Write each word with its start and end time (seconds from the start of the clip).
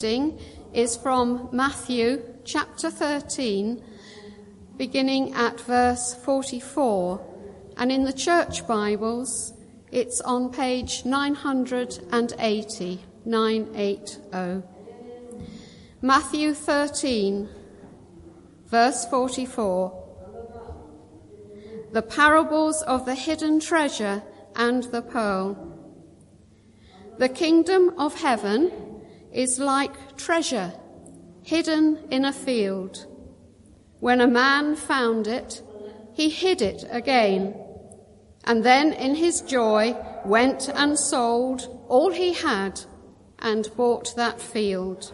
is 0.00 0.96
from 0.96 1.48
Matthew 1.50 2.22
chapter 2.44 2.88
13, 2.88 3.82
beginning 4.76 5.32
at 5.34 5.58
verse 5.62 6.14
44. 6.14 7.20
And 7.76 7.90
in 7.90 8.04
the 8.04 8.12
church 8.12 8.64
Bibles, 8.68 9.54
it's 9.90 10.20
on 10.20 10.52
page 10.52 11.04
980, 11.04 13.00
980. 13.24 14.62
Matthew 16.00 16.54
13, 16.54 17.48
verse 18.66 19.04
44. 19.06 20.04
The 21.90 22.02
parables 22.02 22.82
of 22.82 23.04
the 23.04 23.16
hidden 23.16 23.58
treasure 23.58 24.22
and 24.54 24.84
the 24.84 25.02
pearl. 25.02 25.56
The 27.18 27.28
kingdom 27.28 27.98
of 27.98 28.14
heaven 28.14 28.70
is 29.32 29.58
like 29.58 30.16
treasure 30.16 30.72
hidden 31.42 31.98
in 32.10 32.26
a 32.26 32.32
field. 32.32 33.06
When 34.00 34.20
a 34.20 34.28
man 34.28 34.76
found 34.76 35.26
it, 35.26 35.62
he 36.12 36.28
hid 36.28 36.60
it 36.60 36.84
again, 36.90 37.54
and 38.44 38.64
then 38.64 38.92
in 38.92 39.14
his 39.14 39.40
joy 39.40 39.96
went 40.26 40.68
and 40.68 40.98
sold 40.98 41.86
all 41.88 42.10
he 42.10 42.34
had 42.34 42.80
and 43.38 43.70
bought 43.76 44.14
that 44.16 44.40
field. 44.40 45.12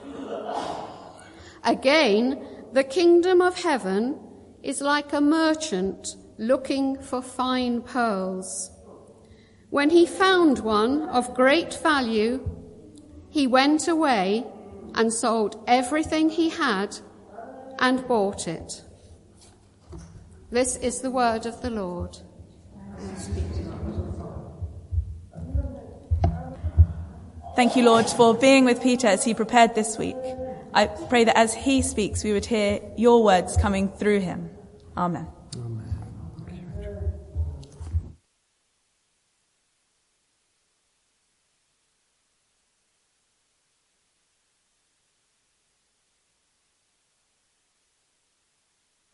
Again, 1.63 2.45
the 2.73 2.85
kingdom 2.85 3.41
of 3.41 3.63
heaven 3.63 4.19
is 4.63 4.81
like 4.81 5.13
a 5.13 5.21
merchant 5.21 6.17
looking 6.39 7.01
for 7.01 7.23
fine 7.23 7.81
pearls. 7.81 8.71
When 9.71 9.91
he 9.91 10.05
found 10.05 10.59
one 10.59 11.03
of 11.09 11.35
great 11.35 11.75
value, 11.75 12.64
he 13.35 13.49
went 13.49 13.89
away 13.89 14.47
and 14.95 15.13
sold 15.13 15.61
everything 15.67 16.31
he 16.31 16.51
had 16.51 16.97
and 17.81 18.07
bought 18.07 18.47
it. 18.47 18.85
This 20.53 20.77
is 20.77 21.01
the 21.01 21.11
word 21.11 21.45
of 21.45 21.61
the 21.61 21.71
Lord. 21.71 22.17
Thank 27.57 27.75
you, 27.75 27.85
Lord, 27.85 28.07
for 28.07 28.35
being 28.35 28.65
with 28.65 28.81
Peter 28.81 29.09
as 29.09 29.25
he 29.25 29.35
prepared 29.35 29.75
this 29.75 29.99
week. 29.99 30.17
I 30.73 30.87
pray 30.87 31.25
that 31.25 31.37
as 31.37 31.53
he 31.53 31.83
speaks, 31.83 32.23
we 32.23 32.33
would 32.33 32.47
hear 32.47 32.79
your 32.97 33.25
words 33.25 33.57
coming 33.57 33.89
through 33.89 34.21
him. 34.21 34.49
Amen. 34.97 35.27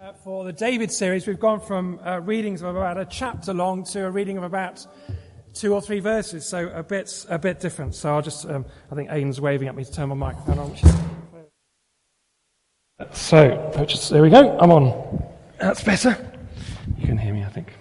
Uh, 0.02 0.14
for 0.24 0.44
the 0.44 0.52
David 0.52 0.90
series, 0.90 1.26
we've 1.26 1.38
gone 1.38 1.60
from 1.60 2.00
uh, 2.06 2.20
readings 2.20 2.62
of 2.62 2.74
about 2.74 2.96
a 2.96 3.04
chapter 3.04 3.52
long 3.52 3.84
to 3.84 4.06
a 4.06 4.10
reading 4.10 4.38
of 4.38 4.44
about 4.44 4.86
two 5.52 5.74
or 5.74 5.82
three 5.82 6.00
verses, 6.00 6.48
so 6.48 6.70
a 6.70 6.82
bit, 6.82 7.26
a 7.28 7.38
bit 7.38 7.60
different. 7.60 7.94
So 7.94 8.14
I'll 8.14 8.22
just, 8.22 8.46
um, 8.46 8.64
I 8.90 8.94
think 8.94 9.10
Aiden's 9.10 9.42
waving 9.42 9.68
at 9.68 9.76
me 9.76 9.84
to 9.84 9.92
turn 9.92 10.08
my 10.08 10.14
microphone 10.14 10.58
on. 10.58 10.70
Which 10.70 10.82
is... 10.84 10.94
So, 13.12 13.84
just, 13.86 14.08
there 14.08 14.22
we 14.22 14.30
go, 14.30 14.56
I'm 14.58 14.72
on. 14.72 15.22
That's 15.58 15.84
better. 15.84 16.16
You 16.96 17.06
can 17.06 17.18
hear 17.18 17.34
me, 17.34 17.44
I 17.44 17.50
think. 17.50 17.74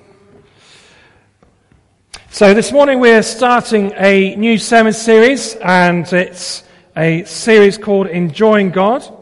So 2.31 2.53
this 2.53 2.73
morning 2.73 2.99
we're 2.99 3.23
starting 3.23 3.93
a 3.95 4.35
new 4.35 4.57
sermon 4.57 4.91
series, 4.91 5.55
and 5.55 6.11
it's 6.11 6.65
a 6.97 7.23
series 7.23 7.77
called 7.77 8.07
Enjoying 8.07 8.71
God. 8.71 9.18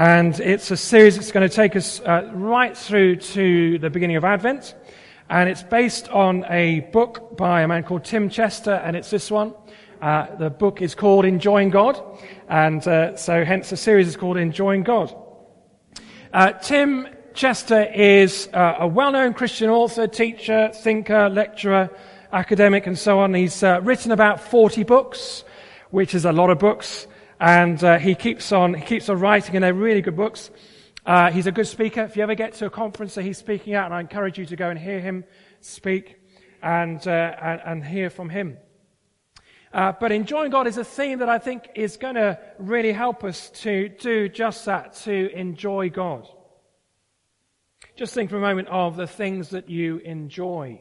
And 0.00 0.40
it's 0.40 0.70
a 0.70 0.78
series 0.78 1.16
that's 1.16 1.30
going 1.30 1.46
to 1.46 1.54
take 1.54 1.76
us 1.76 2.00
uh, 2.00 2.30
right 2.32 2.74
through 2.74 3.16
to 3.16 3.78
the 3.80 3.90
beginning 3.90 4.16
of 4.16 4.24
Advent. 4.24 4.74
And 5.28 5.46
it's 5.46 5.62
based 5.62 6.08
on 6.08 6.46
a 6.48 6.80
book 6.90 7.36
by 7.36 7.60
a 7.60 7.68
man 7.68 7.82
called 7.82 8.06
Tim 8.06 8.30
Chester, 8.30 8.72
and 8.72 8.96
it's 8.96 9.10
this 9.10 9.30
one. 9.30 9.52
Uh, 10.00 10.34
the 10.36 10.48
book 10.48 10.80
is 10.80 10.94
called 10.94 11.26
Enjoying 11.26 11.68
God, 11.68 12.02
and 12.48 12.88
uh, 12.88 13.14
so 13.14 13.44
hence 13.44 13.68
the 13.68 13.76
series 13.76 14.08
is 14.08 14.16
called 14.16 14.38
Enjoying 14.38 14.84
God. 14.84 15.14
Uh, 16.32 16.52
Tim 16.52 17.06
Chester 17.34 17.82
is 17.82 18.48
uh, 18.54 18.76
a 18.78 18.88
well-known 18.88 19.34
Christian 19.34 19.68
author, 19.68 20.06
teacher, 20.06 20.70
thinker, 20.72 21.28
lecturer, 21.28 21.90
academic, 22.32 22.86
and 22.86 22.98
so 22.98 23.18
on. 23.18 23.34
He's 23.34 23.62
uh, 23.62 23.82
written 23.82 24.12
about 24.12 24.40
40 24.40 24.82
books, 24.82 25.44
which 25.90 26.14
is 26.14 26.24
a 26.24 26.32
lot 26.32 26.48
of 26.48 26.58
books 26.58 27.06
and 27.40 27.82
uh, 27.82 27.98
he 27.98 28.14
keeps 28.14 28.52
on 28.52 28.74
he 28.74 28.84
keeps 28.84 29.08
on 29.08 29.18
writing, 29.18 29.56
and 29.56 29.64
they're 29.64 29.74
really 29.74 30.02
good 30.02 30.16
books. 30.16 30.50
Uh, 31.06 31.30
he's 31.30 31.46
a 31.46 31.52
good 31.52 31.66
speaker. 31.66 32.02
If 32.02 32.16
you 32.16 32.22
ever 32.22 32.34
get 32.34 32.52
to 32.54 32.66
a 32.66 32.70
conference 32.70 33.14
that 33.14 33.22
he's 33.22 33.38
speaking 33.38 33.72
at, 33.72 33.86
and 33.86 33.94
I 33.94 34.00
encourage 34.00 34.38
you 34.38 34.44
to 34.46 34.56
go 34.56 34.68
and 34.68 34.78
hear 34.78 35.00
him 35.00 35.24
speak 35.62 36.16
and 36.62 37.04
uh, 37.08 37.34
and, 37.40 37.60
and, 37.64 37.84
hear 37.84 38.10
from 38.10 38.28
him. 38.28 38.58
Uh, 39.72 39.92
but 39.98 40.12
enjoying 40.12 40.50
God 40.50 40.66
is 40.66 40.76
a 40.76 40.84
theme 40.84 41.20
that 41.20 41.30
I 41.30 41.38
think 41.38 41.70
is 41.74 41.96
going 41.96 42.16
to 42.16 42.38
really 42.58 42.92
help 42.92 43.24
us 43.24 43.50
to 43.62 43.88
do 43.88 44.28
just 44.28 44.66
that, 44.66 44.94
to 45.04 45.30
enjoy 45.32 45.88
God. 45.88 46.28
Just 47.96 48.12
think 48.12 48.30
for 48.30 48.36
a 48.36 48.40
moment 48.40 48.68
of 48.68 48.96
the 48.96 49.06
things 49.06 49.50
that 49.50 49.70
you 49.70 49.98
enjoy. 49.98 50.80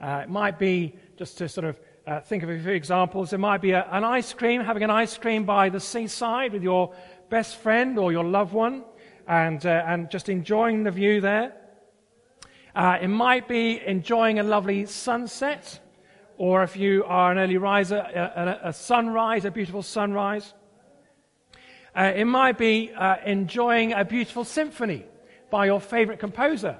Uh, 0.00 0.20
it 0.22 0.30
might 0.30 0.58
be 0.58 0.96
just 1.18 1.38
to 1.38 1.48
sort 1.48 1.66
of 1.66 1.78
uh, 2.10 2.20
think 2.20 2.42
of 2.42 2.50
a 2.50 2.58
few 2.58 2.72
examples. 2.72 3.32
It 3.32 3.38
might 3.38 3.62
be 3.62 3.70
a, 3.70 3.86
an 3.92 4.02
ice 4.02 4.32
cream, 4.32 4.62
having 4.62 4.82
an 4.82 4.90
ice 4.90 5.16
cream 5.16 5.44
by 5.44 5.68
the 5.68 5.78
seaside 5.78 6.52
with 6.52 6.64
your 6.64 6.92
best 7.28 7.54
friend 7.56 7.96
or 8.00 8.10
your 8.10 8.24
loved 8.24 8.52
one, 8.52 8.82
and, 9.28 9.64
uh, 9.64 9.84
and 9.86 10.10
just 10.10 10.28
enjoying 10.28 10.82
the 10.82 10.90
view 10.90 11.20
there. 11.20 11.52
Uh, 12.74 12.98
it 13.00 13.06
might 13.06 13.46
be 13.46 13.80
enjoying 13.86 14.40
a 14.40 14.42
lovely 14.42 14.86
sunset, 14.86 15.78
or 16.36 16.64
if 16.64 16.76
you 16.76 17.04
are 17.04 17.30
an 17.30 17.38
early 17.38 17.58
riser, 17.58 17.98
a, 17.98 18.58
a, 18.64 18.70
a 18.70 18.72
sunrise, 18.72 19.44
a 19.44 19.50
beautiful 19.52 19.82
sunrise. 19.82 20.52
Uh, 21.94 22.10
it 22.16 22.24
might 22.24 22.58
be 22.58 22.90
uh, 22.92 23.16
enjoying 23.24 23.92
a 23.92 24.04
beautiful 24.04 24.42
symphony 24.42 25.04
by 25.48 25.66
your 25.66 25.80
favorite 25.80 26.18
composer. 26.18 26.76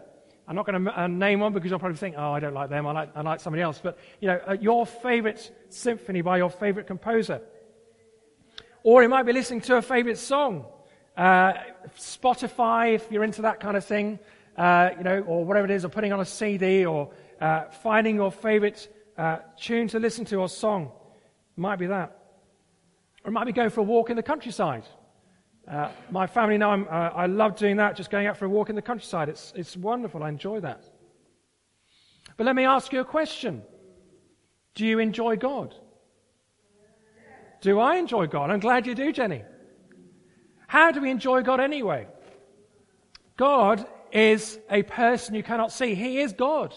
I'm 0.50 0.56
not 0.56 0.66
going 0.66 0.84
to 0.84 1.00
uh, 1.00 1.06
name 1.06 1.38
one 1.38 1.53
because 1.53 1.71
you'll 1.71 1.78
probably 1.78 1.97
think, 1.97 2.16
oh, 2.19 2.33
I 2.33 2.41
don't 2.41 2.55
like 2.55 2.71
them. 2.71 2.84
I 2.84 2.91
like, 2.91 3.11
I 3.15 3.21
like 3.21 3.38
somebody 3.38 3.62
else. 3.62 3.78
But, 3.81 3.97
you 4.19 4.27
know, 4.27 4.41
uh, 4.49 4.56
your 4.61 4.84
favorite 4.84 5.49
symphony 5.69 6.22
by 6.22 6.38
your 6.38 6.50
favorite 6.50 6.88
composer. 6.88 7.41
Or 8.83 9.05
it 9.05 9.09
might 9.09 9.22
be 9.22 9.33
listening 9.33 9.60
to 9.60 9.77
a 9.77 9.83
favorite 9.83 10.19
song. 10.19 10.65
Uh, 11.16 11.53
Spotify, 11.97 12.97
if 12.97 13.12
you're 13.12 13.22
into 13.22 13.43
that 13.43 13.60
kind 13.60 13.77
of 13.77 13.84
thing, 13.84 14.19
uh, 14.56 14.91
you 14.99 15.05
know, 15.05 15.21
or 15.21 15.44
whatever 15.44 15.66
it 15.66 15.71
is, 15.71 15.84
or 15.84 15.89
putting 15.89 16.12
on 16.12 16.19
a 16.19 16.25
CD, 16.25 16.84
or 16.84 17.12
uh, 17.41 17.66
finding 17.71 18.16
your 18.16 18.33
favorite 18.33 18.93
uh, 19.16 19.37
tune 19.56 19.87
to 19.87 20.00
listen 20.00 20.25
to 20.25 20.39
or 20.39 20.49
song. 20.49 20.91
Might 21.55 21.78
be 21.78 21.87
that. 21.87 22.19
Or 23.22 23.28
it 23.28 23.33
might 23.33 23.47
be 23.47 23.53
going 23.53 23.71
for 23.71 23.83
a 23.83 23.84
walk 23.84 24.10
in 24.10 24.16
the 24.16 24.22
countryside. 24.25 24.83
Uh, 25.70 25.88
my 26.10 26.26
family 26.26 26.58
know 26.58 26.72
uh, 26.72 27.12
i 27.14 27.26
love 27.26 27.54
doing 27.54 27.76
that, 27.76 27.94
just 27.94 28.10
going 28.10 28.26
out 28.26 28.36
for 28.36 28.44
a 28.44 28.48
walk 28.48 28.70
in 28.70 28.75
the 28.75 28.82
countryside. 28.82 29.28
It's, 29.28 29.53
it's 29.54 29.76
wonderful. 29.76 30.22
I 30.22 30.28
enjoy 30.28 30.60
that. 30.60 30.82
But 32.36 32.44
let 32.44 32.56
me 32.56 32.64
ask 32.64 32.92
you 32.92 33.00
a 33.00 33.04
question 33.04 33.62
Do 34.75 34.84
you 34.84 34.98
enjoy 34.98 35.36
God? 35.36 35.75
Do 37.60 37.78
I 37.78 37.97
enjoy 37.97 38.26
God? 38.26 38.50
I'm 38.50 38.59
glad 38.59 38.86
you 38.86 38.94
do, 38.94 39.12
Jenny. 39.12 39.44
How 40.66 40.91
do 40.91 41.00
we 41.03 41.10
enjoy 41.10 41.42
God 41.42 41.60
anyway? 41.60 42.06
God 43.36 43.86
is 44.12 44.59
a 44.70 44.82
person 44.82 45.34
you 45.34 45.42
cannot 45.42 45.70
see. 45.70 45.94
He 45.94 46.20
is 46.20 46.32
God. 46.32 46.75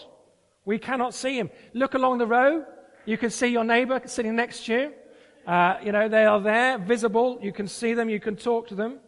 We 0.64 0.78
cannot 0.78 1.14
see 1.14 1.36
him. 1.38 1.50
Look 1.72 1.94
along 1.94 2.18
the 2.18 2.26
row. 2.26 2.64
You 3.06 3.18
can 3.18 3.30
see 3.30 3.48
your 3.48 3.64
neighbor 3.64 4.00
sitting 4.06 4.36
next 4.36 4.66
to 4.66 4.72
you. 4.72 4.92
Uh, 5.46 5.76
you 5.82 5.92
know, 5.92 6.08
they 6.08 6.24
are 6.24 6.40
there, 6.40 6.78
visible. 6.78 7.38
You 7.42 7.52
can 7.52 7.68
see 7.68 7.94
them. 7.94 8.08
You 8.08 8.20
can 8.20 8.36
talk 8.36 8.68
to 8.68 8.74
them. 8.74 8.98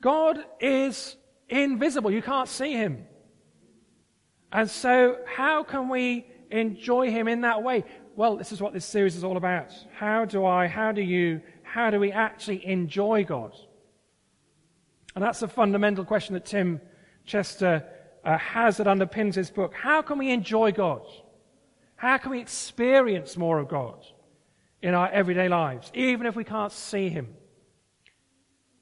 God 0.00 0.38
is 0.60 1.16
invisible. 1.48 2.10
You 2.10 2.22
can't 2.22 2.48
see 2.48 2.72
him. 2.72 3.04
And 4.52 4.70
so, 4.70 5.18
how 5.26 5.64
can 5.64 5.88
we 5.88 6.26
enjoy 6.50 7.10
him 7.10 7.28
in 7.28 7.42
that 7.42 7.62
way? 7.62 7.84
Well, 8.16 8.36
this 8.36 8.52
is 8.52 8.60
what 8.60 8.72
this 8.72 8.84
series 8.84 9.16
is 9.16 9.24
all 9.24 9.36
about. 9.36 9.72
How 9.94 10.24
do 10.24 10.44
I, 10.44 10.66
how 10.66 10.92
do 10.92 11.02
you, 11.02 11.40
how 11.62 11.90
do 11.90 12.00
we 12.00 12.12
actually 12.12 12.64
enjoy 12.66 13.24
God? 13.24 13.52
And 15.14 15.24
that's 15.24 15.42
a 15.42 15.48
fundamental 15.48 16.04
question 16.04 16.34
that 16.34 16.46
Tim 16.46 16.80
Chester 17.24 17.84
uh, 18.24 18.38
has 18.38 18.76
that 18.76 18.86
underpins 18.86 19.34
his 19.34 19.50
book. 19.50 19.74
How 19.74 20.02
can 20.02 20.18
we 20.18 20.30
enjoy 20.30 20.72
God? 20.72 21.02
How 21.96 22.18
can 22.18 22.30
we 22.30 22.40
experience 22.40 23.36
more 23.36 23.58
of 23.58 23.68
God? 23.68 24.04
In 24.82 24.94
our 24.94 25.08
everyday 25.10 25.48
lives, 25.48 25.90
even 25.94 26.26
if 26.26 26.36
we 26.36 26.44
can't 26.44 26.72
see 26.72 27.08
Him. 27.08 27.34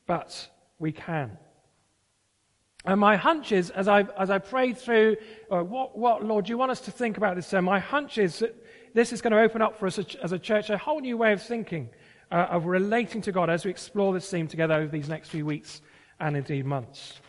But 0.07 0.49
we 0.79 0.93
can. 0.93 1.39
And 2.85 3.01
my 3.01 3.17
hunch 3.17 3.51
is, 3.51 3.71
as 3.71 3.89
I, 3.89 4.03
as 4.17 4.31
I 4.31 4.39
prayed 4.39 4.79
through, 4.79 5.17
uh, 5.51 5.63
what, 5.63 5.99
what, 5.99 6.25
Lord, 6.25 6.45
do 6.45 6.51
you 6.51 6.59
want 6.59 6.71
us 6.71 6.83
to 6.83 6.93
think 6.93 7.17
about 7.17 7.35
this? 7.35 7.53
Uh, 7.53 7.61
my 7.61 7.81
hunch 7.81 8.17
is 8.17 8.39
that 8.39 8.55
this 8.95 9.13
is 9.13 9.21
going 9.21 9.33
to 9.33 9.41
open 9.41 9.61
up 9.61 9.77
for 9.77 9.87
us 9.87 9.99
as 9.99 10.33
a 10.33 10.39
church 10.39 10.71
a 10.71 10.79
whole 10.79 11.01
new 11.01 11.17
way 11.17 11.33
of 11.33 11.43
thinking 11.43 11.91
uh, 12.31 12.47
of 12.51 12.67
relating 12.67 13.23
to 13.23 13.33
God 13.33 13.51
as 13.51 13.65
we 13.65 13.71
explore 13.71 14.15
this 14.15 14.31
theme 14.31 14.47
together 14.47 14.75
over 14.75 14.89
these 14.89 15.09
next 15.09 15.31
few 15.31 15.45
weeks 15.45 15.83
and 16.21 16.37
indeed 16.37 16.65
months. 16.65 17.21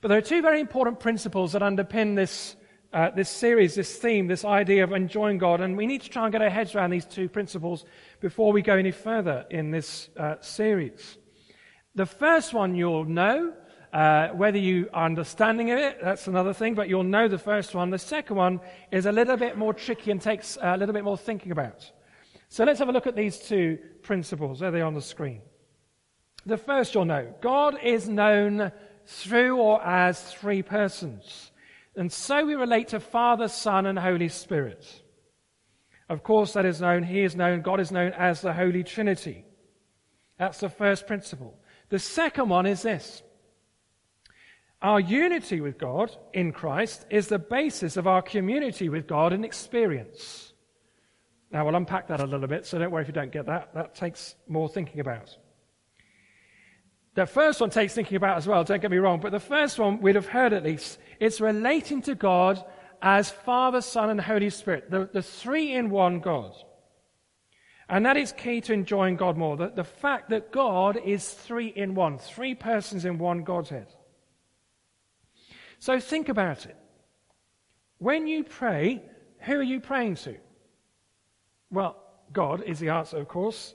But 0.00 0.08
there 0.08 0.18
are 0.18 0.22
two 0.22 0.42
very 0.42 0.60
important 0.60 1.00
principles 1.00 1.52
that 1.52 1.62
underpin 1.62 2.14
this, 2.14 2.56
uh, 2.94 3.10
this 3.10 3.28
series, 3.28 3.74
this 3.74 3.96
theme, 3.96 4.28
this 4.28 4.44
idea 4.44 4.84
of 4.84 4.92
enjoying 4.92 5.36
God, 5.36 5.60
and 5.60 5.76
we 5.76 5.84
need 5.84 6.00
to 6.02 6.08
try 6.08 6.24
and 6.24 6.32
get 6.32 6.40
our 6.40 6.48
heads 6.48 6.76
around 6.76 6.90
these 6.90 7.04
two 7.04 7.28
principles 7.28 7.84
before 8.20 8.52
we 8.52 8.62
go 8.62 8.76
any 8.76 8.92
further 8.92 9.44
in 9.50 9.72
this 9.72 10.08
uh, 10.16 10.36
series. 10.40 11.18
The 11.96 12.06
first 12.06 12.54
one 12.54 12.76
you'll 12.76 13.04
know, 13.04 13.52
uh, 13.92 14.28
whether 14.28 14.58
you 14.58 14.88
are 14.94 15.06
understanding 15.06 15.68
it, 15.68 15.98
that's 16.00 16.28
another 16.28 16.54
thing, 16.54 16.74
but 16.74 16.88
you'll 16.88 17.02
know 17.02 17.26
the 17.26 17.36
first 17.36 17.74
one. 17.74 17.90
The 17.90 17.98
second 17.98 18.36
one 18.36 18.60
is 18.92 19.06
a 19.06 19.12
little 19.12 19.36
bit 19.36 19.58
more 19.58 19.74
tricky 19.74 20.12
and 20.12 20.22
takes 20.22 20.56
a 20.62 20.76
little 20.76 20.92
bit 20.92 21.02
more 21.02 21.18
thinking 21.18 21.50
about. 21.50 21.90
So 22.48 22.62
let's 22.62 22.78
have 22.78 22.88
a 22.88 22.92
look 22.92 23.08
at 23.08 23.16
these 23.16 23.38
two 23.38 23.76
principles. 24.02 24.60
There 24.60 24.70
they 24.70 24.82
are 24.82 24.86
on 24.86 24.94
the 24.94 25.02
screen. 25.02 25.42
The 26.46 26.58
first 26.58 26.94
you'll 26.94 27.06
know 27.06 27.34
God 27.40 27.76
is 27.82 28.08
known 28.08 28.70
through 29.04 29.56
or 29.56 29.84
as 29.84 30.22
three 30.32 30.62
persons. 30.62 31.50
And 31.96 32.12
so 32.12 32.44
we 32.44 32.54
relate 32.54 32.88
to 32.88 33.00
Father, 33.00 33.48
Son, 33.48 33.86
and 33.86 33.98
Holy 33.98 34.28
Spirit. 34.28 34.84
Of 36.08 36.22
course, 36.22 36.52
that 36.52 36.66
is 36.66 36.80
known, 36.80 37.02
He 37.02 37.22
is 37.22 37.36
known, 37.36 37.62
God 37.62 37.80
is 37.80 37.92
known 37.92 38.12
as 38.12 38.40
the 38.40 38.52
Holy 38.52 38.82
Trinity. 38.82 39.44
That's 40.38 40.60
the 40.60 40.68
first 40.68 41.06
principle. 41.06 41.58
The 41.88 41.98
second 41.98 42.48
one 42.48 42.66
is 42.66 42.82
this. 42.82 43.22
Our 44.82 45.00
unity 45.00 45.60
with 45.60 45.78
God 45.78 46.14
in 46.34 46.52
Christ 46.52 47.06
is 47.08 47.28
the 47.28 47.38
basis 47.38 47.96
of 47.96 48.06
our 48.06 48.20
community 48.20 48.88
with 48.88 49.06
God 49.06 49.32
in 49.32 49.44
experience. 49.44 50.52
Now, 51.50 51.64
we'll 51.64 51.76
unpack 51.76 52.08
that 52.08 52.20
a 52.20 52.26
little 52.26 52.48
bit, 52.48 52.66
so 52.66 52.78
don't 52.78 52.90
worry 52.90 53.02
if 53.02 53.08
you 53.08 53.14
don't 53.14 53.32
get 53.32 53.46
that. 53.46 53.72
That 53.74 53.94
takes 53.94 54.34
more 54.48 54.68
thinking 54.68 55.00
about. 55.00 55.36
The 57.14 57.26
first 57.26 57.60
one 57.60 57.70
takes 57.70 57.94
thinking 57.94 58.16
about 58.16 58.36
as 58.36 58.46
well, 58.46 58.64
don't 58.64 58.82
get 58.82 58.90
me 58.90 58.96
wrong, 58.98 59.20
but 59.20 59.30
the 59.30 59.40
first 59.40 59.78
one 59.78 60.00
we'd 60.00 60.16
have 60.16 60.26
heard 60.26 60.52
at 60.52 60.64
least. 60.64 60.98
It's 61.20 61.40
relating 61.40 62.02
to 62.02 62.14
God 62.14 62.64
as 63.00 63.30
Father, 63.30 63.80
Son, 63.80 64.10
and 64.10 64.20
Holy 64.20 64.50
Spirit, 64.50 64.90
the, 64.90 65.08
the 65.12 65.22
three 65.22 65.72
in 65.72 65.90
one 65.90 66.20
God. 66.20 66.52
And 67.88 68.06
that 68.06 68.16
is 68.16 68.32
key 68.32 68.60
to 68.62 68.72
enjoying 68.72 69.16
God 69.16 69.36
more. 69.36 69.56
The, 69.56 69.68
the 69.68 69.84
fact 69.84 70.30
that 70.30 70.50
God 70.50 70.96
is 70.96 71.28
three 71.28 71.68
in 71.68 71.94
one, 71.94 72.18
three 72.18 72.54
persons 72.54 73.04
in 73.04 73.18
one 73.18 73.44
Godhead. 73.44 73.88
So 75.78 76.00
think 76.00 76.28
about 76.28 76.66
it. 76.66 76.76
When 77.98 78.26
you 78.26 78.42
pray, 78.42 79.02
who 79.40 79.56
are 79.56 79.62
you 79.62 79.80
praying 79.80 80.16
to? 80.16 80.36
Well, 81.70 82.02
God 82.32 82.62
is 82.62 82.80
the 82.80 82.88
answer, 82.88 83.18
of 83.18 83.28
course. 83.28 83.74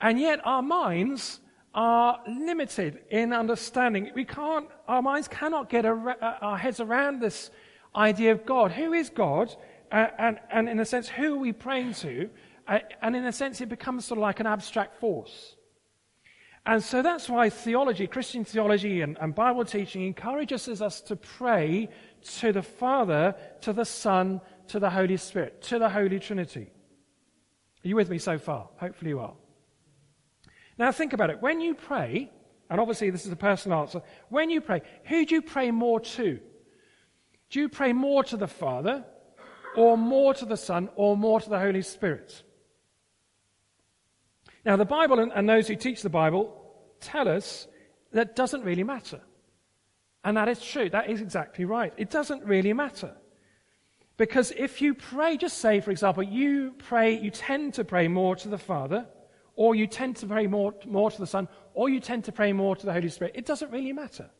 And 0.00 0.20
yet 0.20 0.40
our 0.44 0.62
minds 0.62 1.40
are 1.78 2.20
limited 2.26 2.98
in 3.08 3.32
understanding. 3.32 4.10
We 4.12 4.24
can't, 4.24 4.66
our 4.88 5.00
minds 5.00 5.28
cannot 5.28 5.70
get 5.70 5.86
uh, 5.86 6.14
our 6.40 6.58
heads 6.58 6.80
around 6.80 7.20
this 7.20 7.52
idea 7.94 8.32
of 8.32 8.44
God. 8.44 8.72
Who 8.72 8.92
is 8.92 9.10
God? 9.10 9.54
Uh, 9.92 10.08
and, 10.18 10.40
and 10.50 10.68
in 10.68 10.80
a 10.80 10.84
sense, 10.84 11.08
who 11.08 11.36
are 11.36 11.38
we 11.38 11.52
praying 11.52 11.94
to? 11.94 12.30
Uh, 12.66 12.80
and 13.00 13.14
in 13.14 13.24
a 13.26 13.32
sense, 13.32 13.60
it 13.60 13.68
becomes 13.68 14.06
sort 14.06 14.18
of 14.18 14.22
like 14.22 14.40
an 14.40 14.46
abstract 14.46 14.98
force. 14.98 15.54
And 16.66 16.82
so 16.82 17.00
that's 17.00 17.28
why 17.28 17.48
theology, 17.48 18.08
Christian 18.08 18.44
theology 18.44 19.02
and, 19.02 19.16
and 19.20 19.32
Bible 19.32 19.64
teaching 19.64 20.04
encourages 20.04 20.82
us 20.82 21.00
to 21.02 21.14
pray 21.14 21.88
to 22.40 22.52
the 22.52 22.62
Father, 22.62 23.36
to 23.60 23.72
the 23.72 23.84
Son, 23.84 24.40
to 24.66 24.80
the 24.80 24.90
Holy 24.90 25.16
Spirit, 25.16 25.62
to 25.62 25.78
the 25.78 25.88
Holy 25.88 26.18
Trinity. 26.18 26.72
Are 27.84 27.88
you 27.88 27.94
with 27.94 28.10
me 28.10 28.18
so 28.18 28.36
far? 28.36 28.68
Hopefully 28.78 29.10
you 29.10 29.20
are. 29.20 29.34
Now 30.78 30.92
think 30.92 31.12
about 31.12 31.30
it. 31.30 31.42
When 31.42 31.60
you 31.60 31.74
pray, 31.74 32.30
and 32.70 32.80
obviously 32.80 33.10
this 33.10 33.26
is 33.26 33.32
a 33.32 33.36
personal 33.36 33.80
answer, 33.80 34.02
when 34.28 34.48
you 34.48 34.60
pray, 34.60 34.82
who 35.04 35.26
do 35.26 35.34
you 35.34 35.42
pray 35.42 35.70
more 35.70 36.00
to? 36.00 36.40
Do 37.50 37.60
you 37.60 37.68
pray 37.68 37.92
more 37.92 38.22
to 38.24 38.36
the 38.36 38.46
Father, 38.46 39.04
or 39.76 39.96
more 39.98 40.34
to 40.34 40.44
the 40.44 40.56
Son, 40.56 40.88
or 40.96 41.16
more 41.16 41.40
to 41.40 41.50
the 41.50 41.58
Holy 41.58 41.82
Spirit? 41.82 42.42
Now, 44.64 44.76
the 44.76 44.84
Bible 44.84 45.18
and, 45.18 45.48
those 45.48 45.66
who 45.66 45.76
teach 45.76 46.02
the 46.02 46.10
Bible 46.10 46.54
tell 47.00 47.28
us 47.28 47.66
that 48.12 48.36
doesn't 48.36 48.64
really 48.64 48.84
matter. 48.84 49.20
And 50.24 50.36
that 50.36 50.48
is 50.48 50.60
true. 50.60 50.90
That 50.90 51.08
is 51.08 51.20
exactly 51.20 51.64
right. 51.64 51.92
It 51.96 52.10
doesn't 52.10 52.44
really 52.44 52.72
matter. 52.72 53.14
Because 54.16 54.52
if 54.56 54.82
you 54.82 54.94
pray, 54.94 55.36
just 55.36 55.58
say, 55.58 55.80
for 55.80 55.90
example, 55.90 56.22
you 56.22 56.74
pray, 56.76 57.18
you 57.18 57.30
tend 57.30 57.74
to 57.74 57.84
pray 57.84 58.08
more 58.08 58.34
to 58.36 58.48
the 58.48 58.58
Father, 58.58 59.06
or 59.58 59.74
you 59.74 59.88
tend 59.88 60.14
to 60.14 60.24
pray 60.24 60.46
more, 60.46 60.72
more 60.86 61.10
to 61.10 61.18
the 61.18 61.26
Son, 61.26 61.48
or 61.74 61.88
you 61.88 61.98
tend 61.98 62.22
to 62.24 62.30
pray 62.30 62.52
more 62.52 62.76
to 62.76 62.86
the 62.86 62.92
Holy 62.92 63.08
Spirit. 63.08 63.34
It 63.34 63.44
doesn't 63.44 63.72
really 63.72 63.92
matter. 63.92 64.30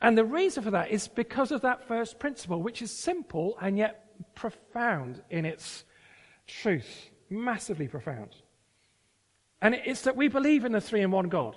And 0.00 0.18
the 0.18 0.24
reason 0.24 0.64
for 0.64 0.72
that 0.72 0.90
is 0.90 1.06
because 1.06 1.52
of 1.52 1.60
that 1.60 1.86
first 1.86 2.18
principle, 2.18 2.60
which 2.60 2.82
is 2.82 2.90
simple 2.90 3.56
and 3.62 3.78
yet 3.78 4.04
profound 4.34 5.22
in 5.30 5.44
its 5.44 5.84
truth. 6.48 7.10
Massively 7.30 7.86
profound. 7.86 8.34
And 9.60 9.76
it's 9.76 10.02
that 10.02 10.16
we 10.16 10.26
believe 10.26 10.64
in 10.64 10.72
the 10.72 10.80
three 10.80 11.02
in 11.02 11.12
one 11.12 11.28
God. 11.28 11.54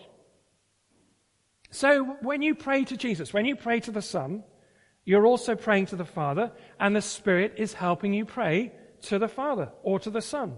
So 1.72 2.04
when 2.22 2.44
you 2.44 2.54
pray 2.54 2.84
to 2.86 2.96
Jesus, 2.96 3.34
when 3.34 3.46
you 3.46 3.56
pray 3.56 3.80
to 3.80 3.92
the 3.92 4.04
Son, 4.04 4.44
you're 5.04 5.26
also 5.26 5.56
praying 5.56 5.88
to 5.88 5.96
the 5.96 6.06
Father, 6.06 6.52
and 6.80 6.96
the 6.96 7.02
Spirit 7.02 7.56
is 7.58 7.74
helping 7.74 8.14
you 8.14 8.24
pray 8.24 8.72
to 9.02 9.18
the 9.18 9.28
Father 9.28 9.72
or 9.82 10.00
to 10.02 10.12
the 10.12 10.22
Son. 10.22 10.58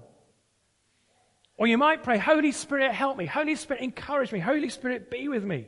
Or 1.58 1.66
you 1.66 1.78
might 1.78 2.04
pray, 2.04 2.20
Holy 2.20 2.52
Spirit, 2.52 2.94
help 2.94 3.18
me. 3.18 3.26
Holy 3.26 3.56
Spirit, 3.56 3.82
encourage 3.82 4.32
me. 4.32 4.40
Holy 4.40 4.70
Spirit, 4.70 5.10
be 5.10 5.28
with 5.28 5.44
me. 5.44 5.68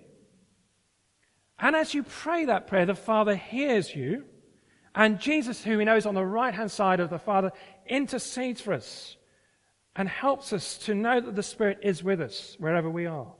And 1.57 1.75
as 1.75 1.94
you 1.94 2.03
pray 2.03 2.45
that 2.45 2.68
prayer, 2.68 2.86
the 2.86 2.95
Father 2.95 3.36
hears 3.36 3.94
you. 3.94 4.24
And 4.94 5.19
Jesus, 5.19 5.63
who 5.63 5.77
we 5.77 5.86
know 5.86 5.97
is 5.97 6.06
on 6.06 6.15
the 6.15 6.25
right 6.25 6.53
hand 6.53 6.71
side 6.71 7.00
of 7.00 7.09
the 7.09 7.19
Father, 7.19 7.51
intercedes 7.88 8.62
for 8.62 8.74
us 8.74 9.18
and 9.95 10.07
helps 10.07 10.53
us 10.53 10.77
to 10.80 10.94
know 10.94 11.19
that 11.19 11.36
the 11.36 11.44
Spirit 11.44 11.80
is 11.81 12.03
with 12.03 12.21
us 12.21 12.56
wherever 12.59 12.89
we 12.89 13.06
are. 13.06 13.33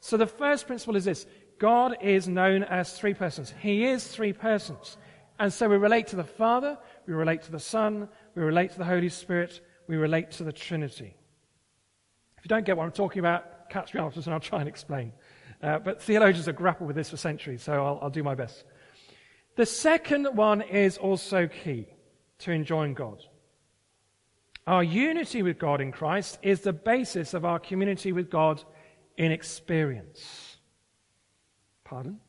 So 0.00 0.16
the 0.16 0.26
first 0.26 0.66
principle 0.66 0.96
is 0.96 1.04
this 1.04 1.26
God 1.58 1.96
is 2.00 2.28
known 2.28 2.62
as 2.64 2.92
three 2.92 3.14
persons. 3.14 3.52
He 3.60 3.84
is 3.84 4.06
three 4.06 4.32
persons. 4.32 4.96
And 5.38 5.52
so 5.52 5.68
we 5.68 5.76
relate 5.76 6.08
to 6.08 6.16
the 6.16 6.24
Father, 6.24 6.78
we 7.06 7.14
relate 7.14 7.42
to 7.42 7.52
the 7.52 7.60
Son, 7.60 8.08
we 8.34 8.42
relate 8.42 8.72
to 8.72 8.78
the 8.78 8.84
Holy 8.84 9.08
Spirit, 9.08 9.60
we 9.88 9.96
relate 9.96 10.30
to 10.32 10.44
the 10.44 10.52
Trinity. 10.52 11.16
If 12.36 12.44
you 12.44 12.48
don't 12.48 12.64
get 12.64 12.76
what 12.76 12.84
I'm 12.84 12.92
talking 12.92 13.20
about, 13.20 13.68
catch 13.70 13.94
me 13.94 14.00
afterwards 14.00 14.26
and 14.26 14.34
I'll 14.34 14.40
try 14.40 14.60
and 14.60 14.68
explain. 14.68 15.12
Uh, 15.62 15.78
but 15.80 16.00
theologians 16.00 16.46
have 16.46 16.54
grappled 16.54 16.86
with 16.86 16.94
this 16.94 17.10
for 17.10 17.16
centuries, 17.16 17.62
so 17.62 17.72
I'll, 17.72 17.98
I'll 18.02 18.10
do 18.10 18.22
my 18.22 18.34
best. 18.34 18.64
The 19.56 19.66
second 19.66 20.26
one 20.36 20.62
is 20.62 20.98
also 20.98 21.48
key 21.48 21.88
to 22.40 22.52
enjoying 22.52 22.94
God. 22.94 23.24
Our 24.68 24.84
unity 24.84 25.42
with 25.42 25.58
God 25.58 25.80
in 25.80 25.90
Christ 25.90 26.38
is 26.42 26.60
the 26.60 26.72
basis 26.72 27.34
of 27.34 27.44
our 27.44 27.58
community 27.58 28.12
with 28.12 28.30
God 28.30 28.62
in 29.16 29.32
experience. 29.32 30.58
Pardon? 31.84 32.20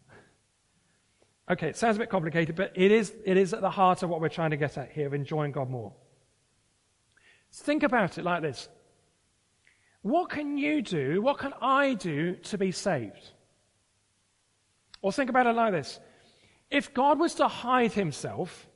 Okay, 1.52 1.68
it 1.68 1.76
sounds 1.76 1.98
a 1.98 2.00
bit 2.00 2.10
complicated, 2.10 2.56
but 2.56 2.72
it 2.76 2.92
is, 2.92 3.14
it 3.26 3.36
is 3.36 3.54
at 3.54 3.62
the 3.62 3.70
heart 3.70 4.04
of 4.04 4.10
what 4.10 4.22
we're 4.22 4.30
trying 4.30 4.52
to 4.52 4.58
get 4.58 4.78
at 4.78 4.92
here 4.92 5.14
enjoying 5.14 5.52
God 5.52 5.70
more. 5.70 5.94
Think 7.52 7.84
about 7.84 8.18
it 8.18 8.24
like 8.24 8.42
this. 8.42 8.70
What 10.02 10.30
can 10.30 10.58
you 10.58 10.82
do, 10.82 11.22
what 11.22 11.40
can 11.40 11.54
I 11.62 11.94
do 11.94 12.36
to 12.36 12.58
be 12.58 12.72
saved? 12.72 13.32
Or 15.02 15.12
think 15.12 15.30
about 15.30 15.48
it 15.48 15.56
like 15.56 15.74
this. 15.74 16.00
If 16.72 16.94
God 16.94 17.20
was 17.20 17.36
to 17.36 17.48
hide 17.48 17.94
himself, 17.94 18.68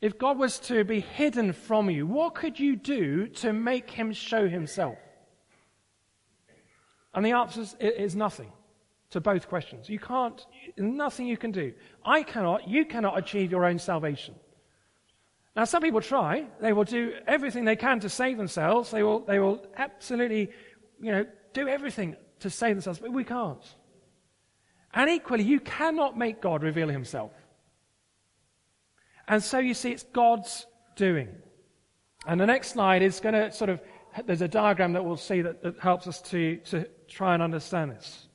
if 0.00 0.18
God 0.18 0.38
was 0.38 0.58
to 0.60 0.84
be 0.84 1.00
hidden 1.00 1.52
from 1.52 1.90
you, 1.90 2.06
what 2.06 2.34
could 2.34 2.58
you 2.58 2.76
do 2.76 3.26
to 3.28 3.52
make 3.52 3.90
him 3.90 4.12
show 4.12 4.48
himself? 4.48 4.98
And 7.14 7.24
the 7.24 7.32
answer 7.32 7.64
is 7.80 8.14
nothing 8.14 8.52
to 9.10 9.20
both 9.20 9.48
questions. 9.48 9.88
You 9.88 9.98
can't, 9.98 10.44
nothing 10.76 11.26
you 11.26 11.36
can 11.36 11.50
do. 11.50 11.72
I 12.04 12.22
cannot, 12.22 12.68
you 12.68 12.84
cannot 12.84 13.18
achieve 13.18 13.50
your 13.50 13.64
own 13.64 13.78
salvation. 13.78 14.34
Now, 15.56 15.64
some 15.64 15.82
people 15.82 16.02
try. 16.02 16.46
They 16.60 16.74
will 16.74 16.84
do 16.84 17.14
everything 17.26 17.64
they 17.64 17.76
can 17.76 17.98
to 18.00 18.10
save 18.10 18.36
themselves. 18.36 18.90
They 18.90 19.02
will, 19.02 19.20
they 19.20 19.38
will 19.38 19.66
absolutely, 19.76 20.50
you 21.00 21.10
know, 21.10 21.26
do 21.54 21.66
everything 21.66 22.14
to 22.40 22.50
save 22.50 22.76
themselves, 22.76 22.98
but 22.98 23.10
we 23.10 23.24
can't. 23.24 23.64
And 24.92 25.08
equally, 25.08 25.44
you 25.44 25.60
cannot 25.60 26.16
make 26.16 26.42
God 26.42 26.62
reveal 26.62 26.88
himself. 26.88 27.32
And 29.28 29.42
so 29.42 29.58
you 29.58 29.72
see, 29.72 29.92
it's 29.92 30.02
God's 30.02 30.66
doing. 30.94 31.28
And 32.26 32.38
the 32.38 32.46
next 32.46 32.68
slide 32.68 33.02
is 33.02 33.18
going 33.18 33.34
to 33.34 33.50
sort 33.50 33.70
of, 33.70 33.80
there's 34.26 34.42
a 34.42 34.48
diagram 34.48 34.92
that 34.92 35.04
we'll 35.04 35.16
see 35.16 35.40
that, 35.40 35.62
that 35.62 35.80
helps 35.80 36.06
us 36.06 36.20
to, 36.22 36.56
to 36.66 36.86
try 37.08 37.32
and 37.32 37.42
understand 37.42 37.92
this. 37.92 38.28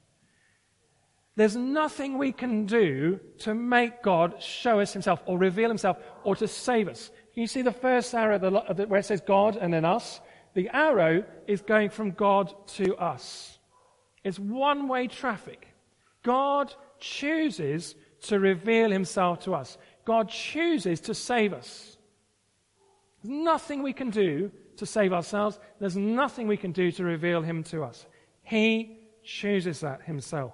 There's 1.35 1.55
nothing 1.55 2.17
we 2.17 2.31
can 2.31 2.65
do 2.65 3.19
to 3.39 3.53
make 3.53 4.03
God 4.03 4.41
show 4.41 4.79
us 4.79 4.91
himself 4.91 5.21
or 5.25 5.37
reveal 5.37 5.69
himself 5.69 5.97
or 6.23 6.35
to 6.35 6.47
save 6.47 6.87
us. 6.89 7.09
You 7.33 7.47
see 7.47 7.61
the 7.61 7.71
first 7.71 8.13
arrow 8.13 8.37
where 8.39 8.99
it 8.99 9.05
says 9.05 9.21
God 9.21 9.55
and 9.55 9.73
then 9.73 9.85
us? 9.85 10.19
The 10.53 10.69
arrow 10.73 11.23
is 11.47 11.61
going 11.61 11.89
from 11.89 12.11
God 12.11 12.53
to 12.75 12.95
us. 12.97 13.57
It's 14.23 14.37
one 14.37 14.89
way 14.89 15.07
traffic. 15.07 15.67
God 16.23 16.73
chooses 16.99 17.95
to 18.23 18.39
reveal 18.39 18.91
himself 18.91 19.39
to 19.41 19.55
us. 19.55 19.77
God 20.05 20.29
chooses 20.29 20.99
to 21.01 21.15
save 21.15 21.53
us. 21.53 21.97
There's 23.23 23.33
nothing 23.33 23.81
we 23.81 23.93
can 23.93 24.09
do 24.09 24.51
to 24.77 24.85
save 24.85 25.13
ourselves. 25.13 25.59
There's 25.79 25.97
nothing 25.97 26.47
we 26.47 26.57
can 26.57 26.71
do 26.71 26.91
to 26.91 27.03
reveal 27.03 27.41
him 27.41 27.63
to 27.65 27.83
us. 27.83 28.05
He 28.43 28.97
chooses 29.23 29.79
that 29.79 30.01
himself. 30.03 30.53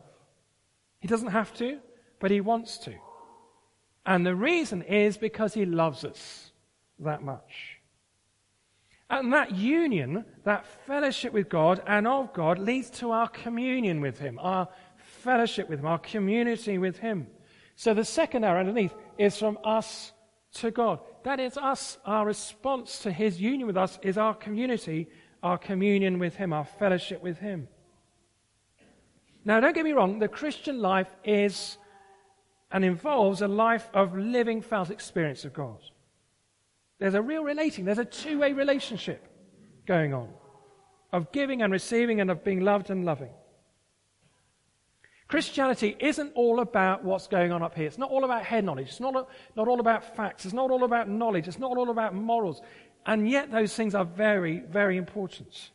He 0.99 1.07
doesn't 1.07 1.29
have 1.29 1.53
to, 1.55 1.79
but 2.19 2.31
he 2.31 2.41
wants 2.41 2.77
to. 2.79 2.93
And 4.05 4.25
the 4.25 4.35
reason 4.35 4.81
is 4.83 5.17
because 5.17 5.53
he 5.53 5.65
loves 5.65 6.03
us 6.05 6.51
that 6.99 7.21
much. 7.21 7.79
And 9.09 9.31
that 9.33 9.55
union, 9.55 10.25
that 10.43 10.65
fellowship 10.85 11.31
with 11.31 11.49
God 11.49 11.81
and 11.87 12.07
of 12.07 12.33
God 12.33 12.59
leads 12.59 12.89
to 12.99 13.11
our 13.11 13.27
communion 13.27 14.01
with 14.01 14.19
him, 14.19 14.37
our 14.41 14.67
fellowship 14.97 15.69
with 15.69 15.79
him, 15.79 15.85
our 15.85 15.99
community 15.99 16.77
with 16.77 16.97
him. 16.97 17.27
So 17.75 17.93
the 17.93 18.03
second 18.03 18.43
arrow 18.43 18.59
underneath 18.59 18.93
is 19.17 19.37
from 19.37 19.59
us 19.63 20.11
to 20.55 20.71
God. 20.71 20.99
That 21.23 21.39
is 21.39 21.57
us. 21.57 21.97
Our 22.05 22.25
response 22.25 22.99
to 22.99 23.11
his 23.11 23.39
union 23.39 23.67
with 23.67 23.77
us 23.77 23.99
is 24.01 24.17
our 24.17 24.33
community, 24.33 25.07
our 25.43 25.57
communion 25.57 26.19
with 26.19 26.35
him, 26.35 26.51
our 26.51 26.65
fellowship 26.65 27.21
with 27.21 27.37
him. 27.37 27.67
Now, 29.47 29.61
don't 29.61 29.73
get 29.73 29.85
me 29.85 29.93
wrong, 29.93 30.19
the 30.19 30.27
Christian 30.27 30.81
life 30.81 31.07
is 31.23 31.77
and 32.69 32.83
involves 32.83 33.41
a 33.41 33.47
life 33.47 33.89
of 33.93 34.13
living 34.13 34.61
felt 34.61 34.89
experience 34.89 35.45
of 35.45 35.53
God. 35.53 35.77
There's 36.99 37.13
a 37.13 37.21
real 37.21 37.45
relating, 37.45 37.85
there's 37.85 37.97
a 37.97 38.03
two 38.03 38.39
way 38.39 38.51
relationship 38.51 39.25
going 39.85 40.13
on 40.13 40.27
of 41.13 41.31
giving 41.31 41.61
and 41.61 41.71
receiving 41.71 42.19
and 42.19 42.29
of 42.29 42.43
being 42.43 42.59
loved 42.59 42.89
and 42.89 43.05
loving. 43.05 43.29
Christianity 45.29 45.95
isn't 45.97 46.33
all 46.35 46.59
about 46.59 47.05
what's 47.05 47.27
going 47.27 47.53
on 47.53 47.63
up 47.63 47.73
here. 47.73 47.87
It's 47.87 47.97
not 47.97 48.11
all 48.11 48.25
about 48.25 48.43
head 48.43 48.65
knowledge. 48.65 48.89
It's 48.89 48.99
not, 48.99 49.29
not 49.55 49.67
all 49.69 49.79
about 49.79 50.17
facts. 50.17 50.43
It's 50.43 50.53
not 50.53 50.71
all 50.71 50.83
about 50.83 51.07
knowledge. 51.07 51.47
It's 51.47 51.59
not 51.59 51.77
all 51.77 51.89
about 51.89 52.13
morals. 52.13 52.61
And 53.05 53.29
yet 53.29 53.49
those 53.49 53.73
things 53.73 53.95
are 53.95 54.03
very, 54.03 54.59
very 54.59 54.97
important. 54.97 55.71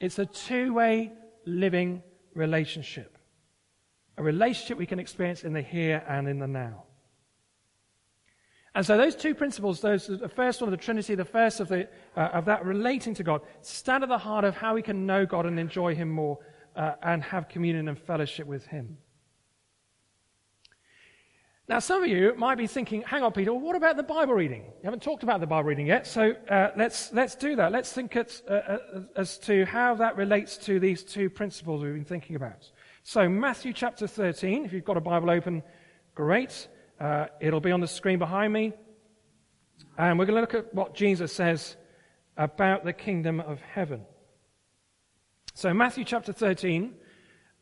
It's 0.00 0.18
a 0.18 0.26
two 0.26 0.74
way 0.74 1.12
living 1.46 2.02
relationship. 2.34 3.18
A 4.16 4.22
relationship 4.22 4.78
we 4.78 4.86
can 4.86 4.98
experience 4.98 5.44
in 5.44 5.52
the 5.52 5.62
here 5.62 6.04
and 6.08 6.28
in 6.28 6.38
the 6.38 6.46
now. 6.46 6.84
And 8.76 8.84
so 8.84 8.96
those 8.96 9.14
two 9.14 9.34
principles, 9.34 9.80
those, 9.80 10.08
the 10.08 10.28
first 10.28 10.60
one 10.60 10.72
of 10.72 10.78
the 10.78 10.84
Trinity, 10.84 11.14
the 11.14 11.24
first 11.24 11.60
of, 11.60 11.68
the, 11.68 11.88
uh, 12.16 12.20
of 12.32 12.44
that 12.46 12.64
relating 12.64 13.14
to 13.14 13.22
God, 13.22 13.42
stand 13.60 14.02
at 14.02 14.08
the 14.08 14.18
heart 14.18 14.44
of 14.44 14.56
how 14.56 14.74
we 14.74 14.82
can 14.82 15.06
know 15.06 15.24
God 15.24 15.46
and 15.46 15.60
enjoy 15.60 15.94
Him 15.94 16.10
more 16.10 16.38
uh, 16.74 16.94
and 17.02 17.22
have 17.22 17.48
communion 17.48 17.88
and 17.88 17.96
fellowship 17.98 18.48
with 18.48 18.66
Him. 18.66 18.98
Now, 21.66 21.78
some 21.78 22.02
of 22.02 22.10
you 22.10 22.34
might 22.36 22.58
be 22.58 22.66
thinking, 22.66 23.00
hang 23.02 23.22
on, 23.22 23.32
Peter, 23.32 23.54
what 23.54 23.74
about 23.74 23.96
the 23.96 24.02
Bible 24.02 24.34
reading? 24.34 24.64
You 24.64 24.84
haven't 24.84 25.02
talked 25.02 25.22
about 25.22 25.40
the 25.40 25.46
Bible 25.46 25.68
reading 25.70 25.86
yet, 25.86 26.06
so 26.06 26.34
uh, 26.50 26.70
let's, 26.76 27.10
let's 27.14 27.34
do 27.36 27.56
that. 27.56 27.72
Let's 27.72 27.90
think 27.90 28.16
at, 28.16 28.38
uh, 28.46 28.52
uh, 28.52 28.78
as 29.16 29.38
to 29.38 29.64
how 29.64 29.94
that 29.94 30.18
relates 30.18 30.58
to 30.58 30.78
these 30.78 31.02
two 31.02 31.30
principles 31.30 31.82
we've 31.82 31.94
been 31.94 32.04
thinking 32.04 32.36
about. 32.36 32.70
So, 33.02 33.30
Matthew 33.30 33.72
chapter 33.72 34.06
13, 34.06 34.66
if 34.66 34.74
you've 34.74 34.84
got 34.84 34.98
a 34.98 35.00
Bible 35.00 35.30
open, 35.30 35.62
great. 36.14 36.68
Uh, 37.00 37.26
it'll 37.40 37.60
be 37.60 37.72
on 37.72 37.80
the 37.80 37.88
screen 37.88 38.18
behind 38.18 38.52
me. 38.52 38.74
And 39.96 40.18
we're 40.18 40.26
going 40.26 40.36
to 40.36 40.40
look 40.42 40.54
at 40.54 40.74
what 40.74 40.94
Jesus 40.94 41.32
says 41.32 41.76
about 42.36 42.84
the 42.84 42.92
kingdom 42.92 43.40
of 43.40 43.62
heaven. 43.62 44.02
So, 45.54 45.72
Matthew 45.72 46.04
chapter 46.04 46.34
13 46.34 46.94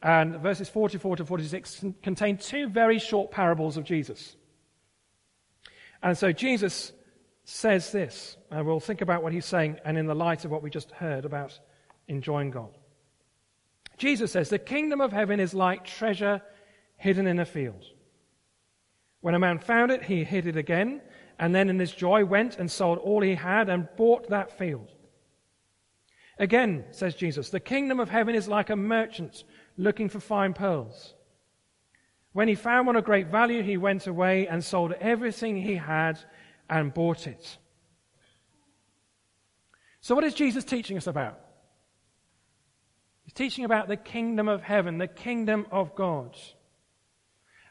and 0.03 0.37
verses 0.41 0.69
44 0.69 1.17
to 1.17 1.25
46 1.25 1.85
contain 2.03 2.37
two 2.37 2.69
very 2.69 2.99
short 2.99 3.31
parables 3.31 3.77
of 3.77 3.85
Jesus. 3.85 4.37
And 6.03 6.19
so, 6.19 6.33
Jesus 6.33 6.93
says 7.45 7.93
this, 7.93 8.37
and 8.51 8.67
we'll 8.67 8.81
think 8.81 9.01
about 9.01 9.23
what 9.23 9.33
he's 9.33 9.47
saying, 9.47 9.79
and 9.85 9.97
in 9.97 10.07
the 10.07 10.15
light 10.15 10.45
of 10.45 10.51
what 10.51 10.63
we 10.63 10.71
just 10.71 10.91
heard 10.91 11.25
about 11.25 11.59
enjoying 12.09 12.51
God. 12.51 12.77
Jesus 13.99 14.33
says, 14.33 14.49
The 14.49 14.59
kingdom 14.59 15.01
of 15.01 15.13
heaven 15.13 15.39
is 15.39 15.55
like 15.55 15.85
treasure 15.85 16.43
hidden 16.97 17.27
in 17.27 17.39
a 17.39 17.45
field. 17.45 17.85
When 19.21 19.35
a 19.35 19.39
man 19.39 19.61
found 19.61 19.93
it, 19.93 20.03
he 20.03 20.25
hid 20.25 20.47
it 20.47 20.57
again, 20.57 21.01
and 21.39 21.55
then 21.55 21.69
in 21.69 21.79
his 21.79 21.93
joy 21.93 22.25
went 22.25 22.59
and 22.59 22.71
sold 22.71 22.99
all 22.99 23.23
he 23.23 23.37
had 23.37 23.69
and 23.69 23.89
bought 23.97 24.31
that 24.31 24.59
field. 24.59 24.91
Again, 26.39 26.85
says 26.91 27.15
Jesus, 27.15 27.51
the 27.51 27.61
kingdom 27.61 28.01
of 28.01 28.09
heaven 28.09 28.35
is 28.35 28.49
like 28.49 28.71
a 28.71 28.77
merchant 28.77 29.45
looking 29.77 30.09
for 30.09 30.21
fine 30.21 30.55
pearls. 30.55 31.15
When 32.33 32.49
he 32.49 32.55
found 32.55 32.87
one 32.87 32.97
of 32.97 33.05
great 33.05 33.29
value, 33.29 33.63
he 33.63 33.77
went 33.77 34.07
away 34.07 34.47
and 34.47 34.65
sold 34.65 34.93
everything 34.93 35.57
he 35.57 35.77
had 35.77 36.19
and 36.69 36.95
bought 36.95 37.27
it. 37.27 37.59
So, 40.01 40.15
what 40.15 40.25
is 40.25 40.35
Jesus 40.35 40.65
teaching 40.65 40.97
us 40.97 41.07
about? 41.07 41.39
He's 43.25 43.35
teaching 43.35 43.65
about 43.65 43.89
the 43.89 43.97
kingdom 43.97 44.49
of 44.49 44.63
heaven, 44.63 44.99
the 44.99 45.07
kingdom 45.07 45.67
of 45.71 45.95
God. 45.95 46.37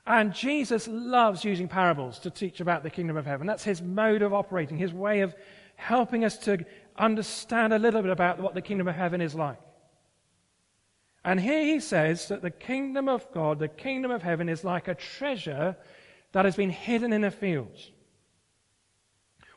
And 0.05 0.33
Jesus 0.33 0.87
loves 0.87 1.43
using 1.43 1.67
parables 1.67 2.19
to 2.19 2.29
teach 2.29 2.59
about 2.59 2.83
the 2.83 2.89
kingdom 2.89 3.17
of 3.17 3.25
heaven. 3.25 3.47
That's 3.47 3.63
his 3.63 3.81
mode 3.81 4.21
of 4.21 4.33
operating, 4.33 4.77
his 4.77 4.93
way 4.93 5.21
of 5.21 5.35
helping 5.75 6.23
us 6.23 6.37
to 6.39 6.65
understand 7.01 7.73
a 7.73 7.79
little 7.79 8.01
bit 8.01 8.11
about 8.11 8.39
what 8.39 8.53
the 8.53 8.61
kingdom 8.61 8.87
of 8.87 8.95
heaven 8.95 9.19
is 9.19 9.35
like. 9.35 9.59
And 11.25 11.39
here 11.39 11.63
he 11.63 11.79
says 11.79 12.27
that 12.29 12.41
the 12.41 12.51
kingdom 12.51 13.09
of 13.09 13.31
God, 13.31 13.59
the 13.59 13.67
kingdom 13.67 14.11
of 14.11 14.23
heaven, 14.23 14.47
is 14.47 14.63
like 14.63 14.87
a 14.87 14.95
treasure 14.95 15.75
that 16.31 16.45
has 16.45 16.55
been 16.55 16.69
hidden 16.69 17.11
in 17.11 17.23
a 17.23 17.31
field. 17.31 17.77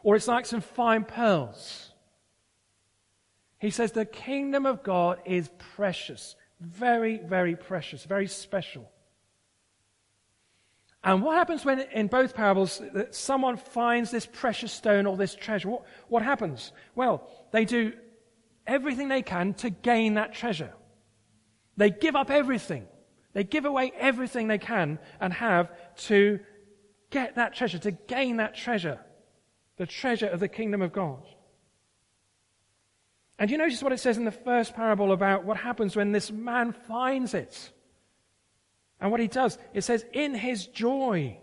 Or 0.03 0.17
it's 0.17 0.29
like 0.29 0.47
some 0.47 0.61
fine 0.61 1.05
pearls. 1.05 1.91
He 3.59 3.71
says 3.71 3.93
the 3.93 4.05
kingdom 4.05 4.67
of 4.67 4.83
God 4.83 5.21
is 5.25 5.49
precious, 5.77 6.37
very, 6.61 7.19
very 7.19 7.57
precious, 7.57 8.05
very 8.05 8.27
special. 8.27 8.91
And 11.05 11.23
what 11.23 11.37
happens 11.37 11.67
when, 11.67 11.81
in 11.81 12.07
both 12.07 12.35
parables, 12.35 12.81
that 12.95 13.15
someone 13.15 13.59
finds 13.59 14.11
this 14.11 14.27
precious 14.27 14.73
stone 14.73 15.05
or 15.05 15.19
this 15.19 15.35
treasure? 15.35 15.69
What, 15.69 15.83
what 16.09 16.23
happens? 16.23 16.73
Well, 16.95 17.29
they 17.53 17.67
do 17.67 17.93
everything 18.67 19.09
they 19.09 19.21
can 19.21 19.53
to 19.55 19.69
gain 19.69 20.15
that 20.15 20.33
treasure. 20.33 20.73
They 21.77 21.91
give 21.91 22.17
up 22.17 22.31
everything. 22.31 22.87
They 23.35 23.45
give 23.45 23.67
away 23.67 23.93
everything 23.99 24.49
they 24.49 24.59
can 24.59 24.99
and 25.21 25.33
have 25.35 25.71
to 26.07 26.41
get 27.11 27.35
that 27.35 27.55
treasure, 27.55 27.79
to 27.81 27.91
gain 27.91 28.39
that 28.39 28.55
treasure, 28.55 28.99
the 29.77 29.87
treasure 29.87 30.29
of 30.29 30.41
the 30.41 30.49
kingdom 30.49 30.81
of 30.81 30.93
God. 30.93 31.23
And 33.39 33.51
you 33.51 33.59
notice 33.59 33.83
what 33.83 33.93
it 33.93 34.01
says 34.01 34.17
in 34.17 34.25
the 34.25 34.31
first 34.31 34.75
parable 34.75 35.13
about 35.13 35.45
what 35.45 35.59
happens 35.59 35.97
when 35.97 36.13
this 36.13 36.31
man 36.31 36.73
finds 36.73 37.35
it. 37.35 37.73
And 39.01 39.11
what 39.11 39.21
he 39.21 39.29
does, 39.29 39.59
it 39.73 39.83
says, 39.83 40.05
in 40.13 40.35
his 40.35 40.67
joy, 40.67 41.39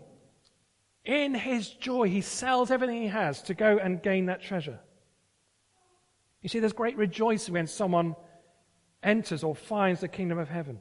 in 1.04 1.34
his 1.34 1.68
joy, 1.68 2.08
he 2.08 2.20
sells 2.20 2.70
everything 2.70 3.02
he 3.02 3.08
has 3.08 3.42
to 3.42 3.54
go 3.54 3.78
and 3.78 4.02
gain 4.02 4.26
that 4.26 4.42
treasure. 4.42 4.80
You 6.42 6.48
see, 6.48 6.58
there's 6.58 6.72
great 6.72 6.96
rejoicing 6.96 7.54
when 7.54 7.66
someone 7.66 8.16
enters 9.02 9.44
or 9.44 9.54
finds 9.54 10.00
the 10.00 10.08
kingdom 10.08 10.38
of 10.38 10.48
heaven. 10.48 10.80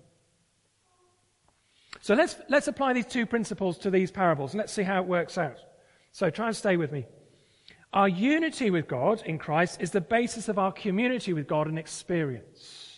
So 2.01 2.16
let's, 2.16 2.36
let's 2.50 2.68
apply 2.68 2.94
these 2.94 3.06
two 3.06 3.25
principles 3.25 3.78
to 3.80 3.92
these 3.92 4.12
parables 4.12 4.54
and 4.54 4.60
let's 4.60 4.74
see 4.74 4.84
how 4.84 5.01
it 5.01 5.08
works 5.08 5.38
out. 5.38 5.58
So 6.12 6.30
try 6.30 6.48
and 6.48 6.56
stay 6.56 6.78
with 6.78 6.92
me. 6.92 7.06
Our 7.94 8.08
unity 8.08 8.72
with 8.72 8.88
God 8.88 9.22
in 9.25 9.38
Christ 9.38 9.82
is 9.82 9.92
the 9.92 10.01
basis 10.01 10.48
of 10.48 10.58
our 10.58 10.72
community 10.72 11.34
with 11.34 11.48
God 11.48 11.68
and 11.68 11.78
experience. 11.78 12.90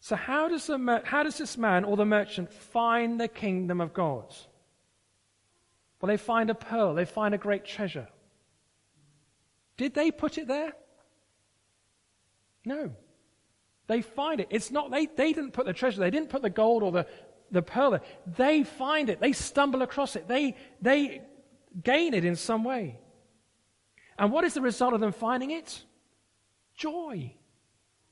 So 0.00 0.16
how 0.16 0.48
does, 0.48 0.66
the, 0.66 1.02
how 1.04 1.22
does 1.22 1.36
this 1.36 1.58
man 1.58 1.84
or 1.84 1.96
the 1.96 2.06
merchant 2.06 2.50
find 2.50 3.20
the 3.20 3.28
kingdom 3.28 3.80
of 3.80 3.92
God? 3.92 4.34
Well, 6.00 6.08
they 6.08 6.16
find 6.16 6.48
a 6.48 6.54
pearl. 6.54 6.94
They 6.94 7.04
find 7.04 7.34
a 7.34 7.38
great 7.38 7.66
treasure. 7.66 8.08
Did 9.76 9.94
they 9.94 10.10
put 10.10 10.38
it 10.38 10.48
there? 10.48 10.72
No. 12.64 12.92
They 13.86 14.00
find 14.00 14.40
it. 14.40 14.48
It's 14.50 14.70
not, 14.70 14.90
they, 14.90 15.06
they 15.06 15.32
didn't 15.34 15.52
put 15.52 15.66
the 15.66 15.72
treasure, 15.72 16.00
they 16.00 16.10
didn't 16.10 16.30
put 16.30 16.42
the 16.42 16.50
gold 16.50 16.82
or 16.82 16.92
the, 16.92 17.06
the 17.50 17.62
pearl 17.62 17.90
there. 17.90 18.02
They 18.26 18.62
find 18.62 19.10
it. 19.10 19.20
They 19.20 19.32
stumble 19.32 19.82
across 19.82 20.16
it. 20.16 20.26
They, 20.28 20.56
they 20.80 21.20
gain 21.82 22.14
it 22.14 22.24
in 22.24 22.36
some 22.36 22.64
way. 22.64 22.98
And 24.18 24.32
what 24.32 24.44
is 24.44 24.54
the 24.54 24.60
result 24.60 24.94
of 24.94 25.00
them 25.00 25.12
finding 25.12 25.50
it? 25.50 25.82
Joy. 26.74 27.34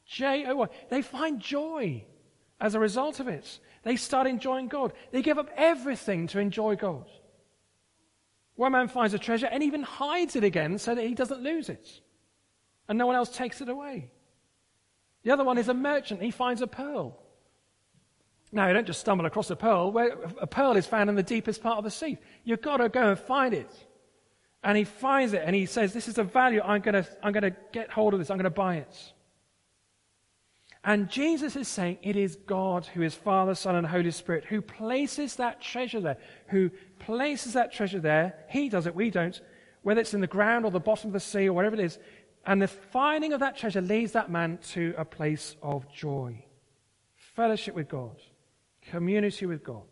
J 0.09 0.47
O 0.47 0.57
Y. 0.57 0.69
They 0.89 1.03
find 1.03 1.39
joy 1.39 2.05
as 2.61 2.75
a 2.75 2.81
result 2.81 3.21
of 3.21 3.29
it. 3.29 3.61
They 3.85 3.97
start 3.97 4.27
enjoying 4.27 4.69
God. 4.69 4.93
They 5.13 5.23
give 5.23 5.39
up 5.39 5.51
everything 5.57 6.27
to 6.29 6.41
enjoy 6.41 6.77
God. 6.77 7.07
One 8.57 8.73
man 8.73 8.89
finds 8.89 9.15
a 9.15 9.19
treasure 9.19 9.47
and 9.47 9.63
even 9.63 9.83
hides 9.83 10.35
it 10.35 10.43
again 10.43 10.79
so 10.79 10.95
that 10.95 11.07
he 11.07 11.15
doesn't 11.15 11.43
lose 11.43 11.69
it. 11.69 12.01
and 12.89 12.99
no 12.99 13.07
one 13.07 13.17
else 13.17 13.29
takes 13.29 13.61
it 13.61 13.69
away. 13.69 14.11
The 15.23 15.31
other 15.31 15.45
one 15.45 15.59
is 15.59 15.69
a 15.69 15.75
merchant. 15.75 16.23
He 16.23 16.31
finds 16.31 16.63
a 16.63 16.67
pearl. 16.67 17.23
Now, 18.51 18.67
you 18.67 18.73
don't 18.73 18.87
just 18.87 19.01
stumble 19.01 19.27
across 19.27 19.51
a 19.51 19.57
pearl. 19.57 19.95
A 20.41 20.47
pearl 20.47 20.75
is 20.77 20.87
found 20.87 21.11
in 21.11 21.17
the 21.17 21.23
deepest 21.23 21.63
part 21.63 21.77
of 21.77 21.85
the 21.85 21.91
sea. 21.91 22.17
You've 22.45 22.63
got 22.63 22.79
to 22.79 22.89
go 22.89 23.11
and 23.11 23.19
find 23.19 23.53
it. 23.53 23.71
And 24.65 24.77
he 24.79 24.85
finds 24.85 25.35
it 25.35 25.43
and 25.45 25.55
he 25.55 25.67
says, 25.67 25.93
This 25.93 26.09
is 26.09 26.17
a 26.17 26.25
value. 26.25 26.63
I'm 26.65 26.81
going 26.81 26.95
to, 26.95 27.07
I'm 27.23 27.33
going 27.33 27.43
to 27.43 27.55
get 27.73 27.91
hold 27.91 28.15
of 28.15 28.21
this. 28.21 28.31
I'm 28.31 28.39
going 28.39 28.45
to 28.45 28.51
buy 28.51 28.77
it. 28.77 29.13
And 30.85 31.09
Jesus 31.09 31.57
is 31.57 31.69
saying 31.69 31.99
it 32.03 32.17
is 32.17 32.37
God 32.37 32.87
who 32.87 33.03
is 33.03 33.15
Father, 33.15 33.55
Son, 33.55 33.75
and 33.75 33.87
Holy 33.87 34.11
Spirit 34.11 34.45
who 34.45 34.61
places 34.61 35.37
that 35.37 35.61
treasure 35.61 36.01
there, 36.01 36.19
who 36.49 36.71
places 36.99 37.55
that 37.55 37.73
treasure 37.73 38.01
there. 38.01 38.35
He 38.49 38.69
does 38.69 38.87
it, 38.87 38.95
we 38.95 39.11
don't. 39.11 39.41
Whether 39.83 40.01
it's 40.01 40.15
in 40.15 40.21
the 40.21 40.27
ground 40.27 40.65
or 40.65 40.71
the 40.71 40.81
bottom 40.81 41.09
of 41.09 41.15
the 41.15 41.21
sea 41.21 41.49
or 41.49 41.53
wherever 41.53 41.75
it 41.75 41.81
is. 41.81 41.99
And 42.47 42.63
the 42.63 42.69
finding 42.69 43.33
of 43.33 43.41
that 43.41 43.57
treasure 43.57 43.81
leads 43.81 44.13
that 44.13 44.31
man 44.31 44.59
to 44.71 44.95
a 44.97 45.05
place 45.05 45.57
of 45.63 45.91
joy. 45.93 46.45
Fellowship 47.15 47.75
with 47.75 47.89
God. 47.89 48.17
Community 48.83 49.47
with 49.47 49.63
God. 49.63 49.83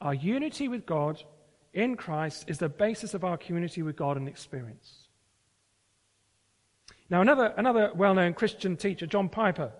Our 0.00 0.14
unity 0.14 0.68
with 0.68 0.86
God 0.86 1.22
in 1.72 1.96
Christ 1.96 2.44
is 2.48 2.58
the 2.58 2.68
basis 2.68 3.14
of 3.14 3.24
our 3.24 3.36
community 3.36 3.82
with 3.82 3.96
God 3.96 4.16
and 4.16 4.28
experience. 4.28 5.01
Now, 7.12 7.20
another, 7.20 7.52
another 7.58 7.92
well 7.94 8.14
known 8.14 8.32
Christian 8.32 8.74
teacher, 8.74 9.06
John 9.06 9.28
Piper, 9.28 9.70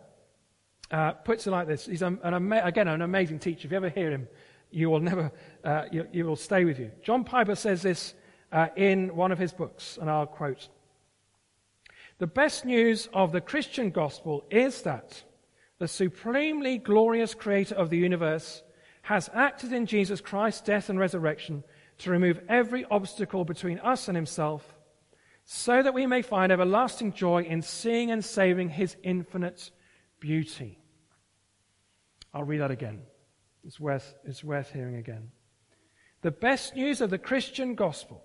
uh, 0.90 1.12
puts 1.12 1.46
it 1.46 1.50
like 1.50 1.66
this. 1.66 1.86
He's 1.86 2.02
an, 2.02 2.18
an 2.22 2.34
ama- 2.34 2.60
again 2.62 2.88
an 2.88 3.00
amazing 3.00 3.38
teacher. 3.38 3.66
If 3.66 3.70
you 3.70 3.78
ever 3.78 3.88
hear 3.88 4.10
him, 4.10 4.28
you 4.70 4.90
will 4.90 5.00
never, 5.00 5.32
uh, 5.64 5.84
you, 5.90 6.06
you, 6.12 6.26
will 6.26 6.36
stay 6.36 6.66
with 6.66 6.78
you. 6.78 6.90
John 7.02 7.24
Piper 7.24 7.54
says 7.54 7.80
this 7.80 8.12
uh, 8.52 8.66
in 8.76 9.16
one 9.16 9.32
of 9.32 9.38
his 9.38 9.50
books, 9.50 9.96
and 9.98 10.10
I'll 10.10 10.26
quote 10.26 10.68
The 12.18 12.26
best 12.26 12.66
news 12.66 13.08
of 13.14 13.32
the 13.32 13.40
Christian 13.40 13.88
gospel 13.88 14.44
is 14.50 14.82
that 14.82 15.22
the 15.78 15.88
supremely 15.88 16.76
glorious 16.76 17.32
creator 17.32 17.76
of 17.76 17.88
the 17.88 17.96
universe 17.96 18.62
has 19.00 19.30
acted 19.32 19.72
in 19.72 19.86
Jesus 19.86 20.20
Christ's 20.20 20.60
death 20.60 20.90
and 20.90 20.98
resurrection 20.98 21.64
to 22.00 22.10
remove 22.10 22.42
every 22.50 22.84
obstacle 22.90 23.46
between 23.46 23.78
us 23.78 24.08
and 24.08 24.16
himself 24.16 24.74
so 25.44 25.82
that 25.82 25.94
we 25.94 26.06
may 26.06 26.22
find 26.22 26.52
everlasting 26.52 27.12
joy 27.12 27.42
in 27.42 27.62
seeing 27.62 28.10
and 28.10 28.24
saving 28.24 28.68
his 28.68 28.96
infinite 29.02 29.70
beauty. 30.20 30.78
I'll 32.32 32.44
read 32.44 32.60
that 32.60 32.70
again. 32.70 33.02
It's 33.64 33.78
worth, 33.78 34.14
it's 34.24 34.42
worth 34.42 34.72
hearing 34.72 34.96
again. 34.96 35.30
The 36.22 36.30
best 36.30 36.74
news 36.74 37.00
of 37.00 37.10
the 37.10 37.18
Christian 37.18 37.74
gospel 37.74 38.22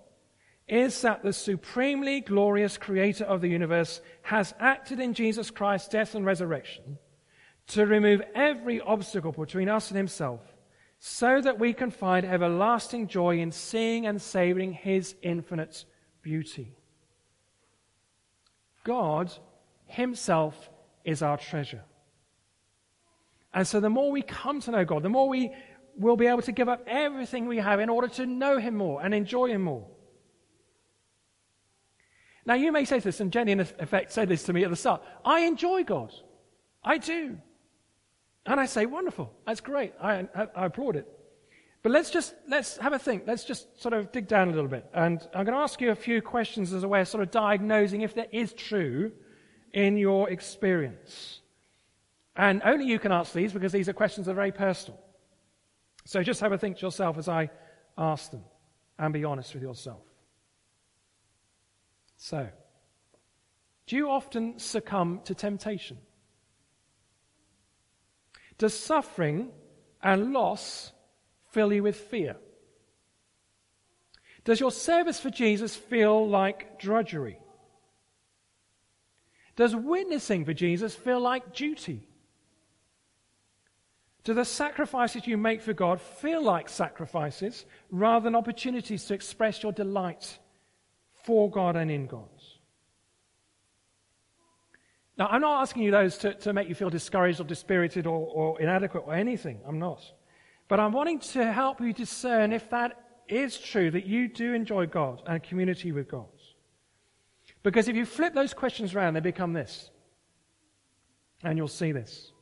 is 0.68 1.00
that 1.02 1.22
the 1.22 1.32
supremely 1.32 2.20
glorious 2.20 2.76
creator 2.76 3.24
of 3.24 3.40
the 3.40 3.48
universe 3.48 4.00
has 4.22 4.54
acted 4.60 5.00
in 5.00 5.14
Jesus 5.14 5.50
Christ's 5.50 5.88
death 5.88 6.14
and 6.14 6.24
resurrection 6.24 6.98
to 7.68 7.86
remove 7.86 8.22
every 8.34 8.80
obstacle 8.80 9.32
between 9.32 9.68
us 9.68 9.90
and 9.90 9.96
himself 9.96 10.40
so 10.98 11.40
that 11.40 11.58
we 11.58 11.72
can 11.72 11.90
find 11.90 12.26
everlasting 12.26 13.06
joy 13.06 13.38
in 13.38 13.52
seeing 13.52 14.06
and 14.06 14.20
savoring 14.20 14.72
his 14.72 15.14
infinite 15.22 15.84
beauty. 16.22 16.77
God 18.88 19.30
Himself 19.84 20.70
is 21.04 21.22
our 21.22 21.36
treasure. 21.36 21.84
And 23.52 23.66
so 23.66 23.80
the 23.80 23.90
more 23.90 24.10
we 24.10 24.22
come 24.22 24.60
to 24.62 24.70
know 24.70 24.84
God, 24.86 25.02
the 25.02 25.10
more 25.10 25.28
we 25.28 25.52
will 25.98 26.16
be 26.16 26.26
able 26.26 26.42
to 26.42 26.52
give 26.52 26.70
up 26.70 26.84
everything 26.86 27.46
we 27.46 27.58
have 27.58 27.80
in 27.80 27.90
order 27.90 28.08
to 28.08 28.24
know 28.24 28.56
Him 28.56 28.76
more 28.76 29.04
and 29.04 29.12
enjoy 29.12 29.48
Him 29.48 29.62
more. 29.62 29.86
Now 32.46 32.54
you 32.54 32.72
may 32.72 32.86
say 32.86 32.98
this, 32.98 33.20
and 33.20 33.30
Jenny 33.30 33.52
in 33.52 33.60
effect 33.60 34.10
said 34.10 34.30
this 34.30 34.44
to 34.44 34.54
me 34.54 34.64
at 34.64 34.70
the 34.70 34.76
start. 34.76 35.02
I 35.22 35.40
enjoy 35.40 35.84
God. 35.84 36.14
I 36.82 36.96
do. 36.96 37.36
And 38.46 38.58
I 38.58 38.64
say, 38.64 38.86
wonderful. 38.86 39.30
That's 39.46 39.60
great. 39.60 39.92
I, 40.00 40.26
I, 40.34 40.46
I 40.56 40.66
applaud 40.66 40.96
it. 40.96 41.06
But 41.82 41.92
let's 41.92 42.10
just, 42.10 42.34
let's 42.48 42.76
have 42.78 42.92
a 42.92 42.98
think. 42.98 43.24
Let's 43.26 43.44
just 43.44 43.80
sort 43.80 43.94
of 43.94 44.10
dig 44.10 44.26
down 44.26 44.48
a 44.48 44.52
little 44.52 44.68
bit. 44.68 44.84
And 44.92 45.20
I'm 45.34 45.44
going 45.44 45.56
to 45.56 45.62
ask 45.62 45.80
you 45.80 45.90
a 45.90 45.96
few 45.96 46.20
questions 46.20 46.72
as 46.72 46.82
a 46.82 46.88
way 46.88 47.00
of 47.00 47.08
sort 47.08 47.22
of 47.22 47.30
diagnosing 47.30 48.02
if 48.02 48.14
that 48.14 48.34
is 48.34 48.52
true 48.52 49.12
in 49.72 49.96
your 49.96 50.28
experience. 50.28 51.40
And 52.34 52.62
only 52.64 52.86
you 52.86 52.98
can 52.98 53.12
answer 53.12 53.38
these 53.38 53.52
because 53.52 53.72
these 53.72 53.88
are 53.88 53.92
questions 53.92 54.26
that 54.26 54.32
are 54.32 54.36
very 54.36 54.52
personal. 54.52 54.98
So 56.04 56.22
just 56.22 56.40
have 56.40 56.52
a 56.52 56.58
think 56.58 56.78
to 56.78 56.86
yourself 56.86 57.18
as 57.18 57.28
I 57.28 57.50
ask 57.96 58.30
them 58.30 58.44
and 58.98 59.12
be 59.12 59.24
honest 59.24 59.54
with 59.54 59.62
yourself. 59.62 60.02
So, 62.16 62.48
do 63.86 63.96
you 63.96 64.10
often 64.10 64.58
succumb 64.58 65.20
to 65.24 65.34
temptation? 65.34 65.98
Does 68.58 68.74
suffering 68.74 69.50
and 70.02 70.32
loss 70.32 70.92
fill 71.50 71.72
you 71.72 71.82
with 71.82 71.96
fear? 71.96 72.36
Does 74.44 74.60
your 74.60 74.70
service 74.70 75.20
for 75.20 75.30
Jesus 75.30 75.76
feel 75.76 76.28
like 76.28 76.78
drudgery? 76.78 77.38
Does 79.56 79.74
witnessing 79.74 80.44
for 80.44 80.54
Jesus 80.54 80.94
feel 80.94 81.20
like 81.20 81.52
duty? 81.52 82.08
Do 84.24 84.34
the 84.34 84.44
sacrifices 84.44 85.26
you 85.26 85.36
make 85.36 85.62
for 85.62 85.72
God 85.72 86.00
feel 86.00 86.42
like 86.42 86.68
sacrifices 86.68 87.64
rather 87.90 88.24
than 88.24 88.36
opportunities 88.36 89.04
to 89.06 89.14
express 89.14 89.62
your 89.62 89.72
delight 89.72 90.38
for 91.24 91.50
God 91.50 91.76
and 91.76 91.90
in 91.90 92.06
God? 92.06 92.28
Now, 95.18 95.26
I'm 95.26 95.40
not 95.40 95.62
asking 95.62 95.82
you 95.82 95.90
those 95.90 96.16
to, 96.18 96.34
to 96.34 96.52
make 96.52 96.68
you 96.68 96.76
feel 96.76 96.90
discouraged 96.90 97.40
or 97.40 97.44
dispirited 97.44 98.06
or, 98.06 98.18
or 98.18 98.60
inadequate 98.60 99.02
or 99.06 99.14
anything. 99.14 99.60
I'm 99.66 99.80
not. 99.80 100.00
But 100.68 100.80
I'm 100.80 100.92
wanting 100.92 101.18
to 101.20 101.50
help 101.50 101.80
you 101.80 101.92
discern 101.92 102.52
if 102.52 102.70
that 102.70 103.00
is 103.26 103.58
true, 103.58 103.90
that 103.90 104.06
you 104.06 104.28
do 104.28 104.54
enjoy 104.54 104.86
God 104.86 105.22
and 105.26 105.42
community 105.42 105.92
with 105.92 106.08
God. 106.08 106.26
Because 107.62 107.88
if 107.88 107.96
you 107.96 108.06
flip 108.06 108.34
those 108.34 108.54
questions 108.54 108.94
around, 108.94 109.14
they 109.14 109.20
become 109.20 109.52
this. 109.52 109.90
And 111.42 111.56
you'll 111.58 111.68
see 111.68 111.92
this. 111.92 112.32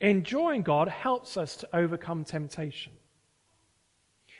Enjoying 0.00 0.62
God 0.62 0.88
helps 0.88 1.36
us 1.36 1.56
to 1.56 1.76
overcome 1.76 2.24
temptation. 2.24 2.92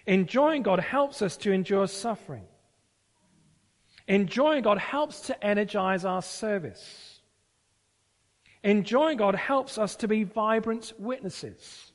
Enjoying 0.06 0.62
God 0.62 0.80
helps 0.80 1.22
us 1.22 1.36
to 1.38 1.52
endure 1.52 1.86
suffering. 1.86 2.44
Enjoying 4.08 4.62
God 4.62 4.78
helps 4.78 5.20
to 5.22 5.44
energize 5.44 6.04
our 6.04 6.22
service. 6.22 7.20
Enjoying 8.64 9.16
God 9.16 9.36
helps 9.36 9.78
us 9.78 9.94
to 9.96 10.08
be 10.08 10.24
vibrant 10.24 10.92
witnesses. 10.98 11.91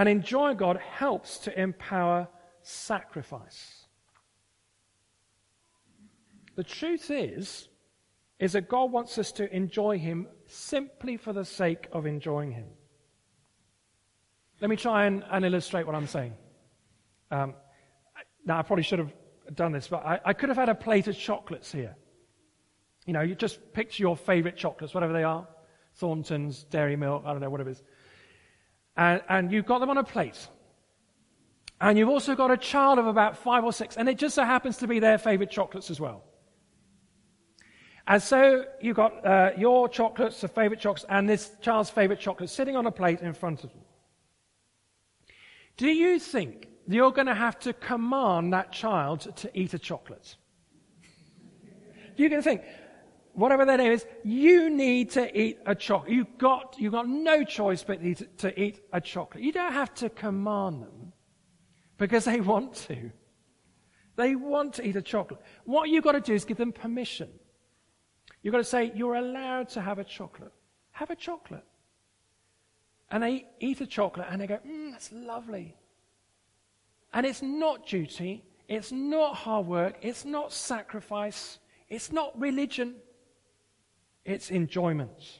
And 0.00 0.08
enjoying 0.08 0.56
God 0.56 0.78
helps 0.78 1.36
to 1.40 1.60
empower 1.60 2.26
sacrifice. 2.62 3.84
The 6.56 6.64
truth 6.64 7.10
is, 7.10 7.68
is 8.38 8.52
that 8.52 8.66
God 8.66 8.92
wants 8.92 9.18
us 9.18 9.30
to 9.32 9.54
enjoy 9.54 9.98
Him 9.98 10.26
simply 10.46 11.18
for 11.18 11.34
the 11.34 11.44
sake 11.44 11.86
of 11.92 12.06
enjoying 12.06 12.50
Him. 12.50 12.64
Let 14.62 14.70
me 14.70 14.76
try 14.76 15.04
and, 15.04 15.22
and 15.30 15.44
illustrate 15.44 15.84
what 15.84 15.94
I'm 15.94 16.06
saying. 16.06 16.32
Um, 17.30 17.52
now, 18.46 18.58
I 18.58 18.62
probably 18.62 18.84
should 18.84 19.00
have 19.00 19.12
done 19.52 19.72
this, 19.72 19.86
but 19.86 20.02
I, 20.02 20.18
I 20.24 20.32
could 20.32 20.48
have 20.48 20.56
had 20.56 20.70
a 20.70 20.74
plate 20.74 21.08
of 21.08 21.18
chocolates 21.18 21.70
here. 21.70 21.94
You 23.04 23.12
know, 23.12 23.20
you 23.20 23.34
just 23.34 23.74
picture 23.74 24.02
your 24.02 24.16
favorite 24.16 24.56
chocolates, 24.56 24.94
whatever 24.94 25.12
they 25.12 25.24
are. 25.24 25.46
Thornton's, 25.96 26.64
Dairy 26.64 26.96
Milk, 26.96 27.24
I 27.26 27.32
don't 27.32 27.42
know, 27.42 27.50
whatever 27.50 27.68
it 27.68 27.72
is 27.72 27.82
and, 29.00 29.22
and 29.30 29.50
you've 29.50 29.66
got 29.66 29.78
them 29.78 29.90
on 29.90 29.96
a 29.96 30.04
plate. 30.04 30.46
And 31.80 31.98
you've 31.98 32.10
also 32.10 32.36
got 32.36 32.50
a 32.50 32.56
child 32.58 32.98
of 32.98 33.06
about 33.06 33.38
five 33.38 33.64
or 33.64 33.72
six, 33.72 33.96
and 33.96 34.08
it 34.08 34.18
just 34.18 34.34
so 34.34 34.44
happens 34.44 34.76
to 34.76 34.86
be 34.86 35.00
their 35.00 35.16
favorite 35.16 35.50
chocolates 35.50 35.90
as 35.90 35.98
well. 35.98 36.22
And 38.06 38.22
so 38.22 38.66
you've 38.82 38.96
got 38.96 39.24
uh, 39.24 39.52
your 39.56 39.88
chocolates, 39.88 40.42
the 40.42 40.48
favorite 40.48 40.80
chocolates, 40.80 41.06
and 41.08 41.26
this 41.26 41.52
child's 41.62 41.88
favorite 41.88 42.20
chocolate 42.20 42.50
sitting 42.50 42.76
on 42.76 42.86
a 42.86 42.92
plate 42.92 43.22
in 43.22 43.32
front 43.32 43.64
of 43.64 43.70
them. 43.70 43.80
Do 45.78 45.88
you 45.88 46.18
think 46.18 46.68
you're 46.86 47.12
going 47.12 47.28
to 47.28 47.34
have 47.34 47.58
to 47.60 47.72
command 47.72 48.52
that 48.52 48.70
child 48.70 49.34
to 49.36 49.50
eat 49.58 49.72
a 49.72 49.78
chocolate? 49.78 50.36
Going 52.18 52.32
to 52.32 52.42
think, 52.42 52.60
whatever 53.34 53.64
their 53.64 53.78
name 53.78 53.92
is, 53.92 54.04
you 54.24 54.70
need 54.70 55.10
to 55.10 55.38
eat 55.38 55.58
a 55.66 55.74
chocolate. 55.74 56.12
You've 56.12 56.38
got, 56.38 56.76
you've 56.78 56.92
got 56.92 57.08
no 57.08 57.44
choice 57.44 57.82
but 57.82 58.00
to 58.38 58.60
eat 58.60 58.80
a 58.92 59.00
chocolate. 59.00 59.42
You 59.42 59.52
don't 59.52 59.72
have 59.72 59.94
to 59.94 60.10
command 60.10 60.82
them 60.82 61.12
because 61.98 62.24
they 62.24 62.40
want 62.52 62.74
to. 62.88 63.10
They 64.16 64.34
want 64.36 64.74
to 64.74 64.86
eat 64.86 64.96
a 64.96 65.02
chocolate. 65.02 65.40
What 65.64 65.88
you've 65.88 66.04
got 66.04 66.12
to 66.12 66.20
do 66.20 66.34
is 66.34 66.44
give 66.44 66.56
them 66.56 66.72
permission. 66.72 67.30
You've 68.42 68.52
got 68.52 68.58
to 68.58 68.64
say, 68.64 68.92
you're 68.94 69.14
allowed 69.14 69.68
to 69.70 69.80
have 69.80 69.98
a 69.98 70.04
chocolate. 70.04 70.52
Have 70.92 71.10
a 71.10 71.16
chocolate. 71.16 71.64
And 73.10 73.22
they 73.22 73.46
eat 73.60 73.80
a 73.80 73.86
chocolate 73.86 74.26
and 74.30 74.40
they 74.40 74.46
go, 74.46 74.58
mmm, 74.66 74.92
that's 74.92 75.10
lovely. 75.12 75.76
And 77.12 77.26
it's 77.26 77.42
not 77.42 77.86
duty. 77.86 78.44
It's 78.68 78.92
not 78.92 79.34
hard 79.36 79.66
work. 79.66 79.96
It's 80.00 80.24
not 80.24 80.52
sacrifice. 80.52 81.58
It's 81.88 82.12
not 82.12 82.38
religion, 82.40 82.94
it's 84.24 84.50
enjoyment. 84.50 85.38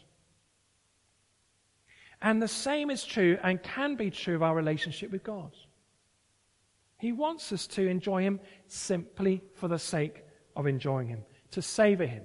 And 2.22 2.40
the 2.40 2.48
same 2.48 2.90
is 2.90 3.04
true 3.04 3.38
and 3.42 3.62
can 3.62 3.96
be 3.96 4.10
true 4.10 4.34
of 4.34 4.42
our 4.42 4.54
relationship 4.54 5.10
with 5.10 5.22
God. 5.22 5.52
He 6.98 7.12
wants 7.12 7.50
us 7.52 7.66
to 7.68 7.86
enjoy 7.86 8.22
Him 8.22 8.40
simply 8.66 9.42
for 9.54 9.68
the 9.68 9.78
sake 9.78 10.24
of 10.54 10.66
enjoying 10.66 11.08
Him, 11.08 11.22
to 11.52 11.62
savor 11.62 12.04
Him, 12.06 12.24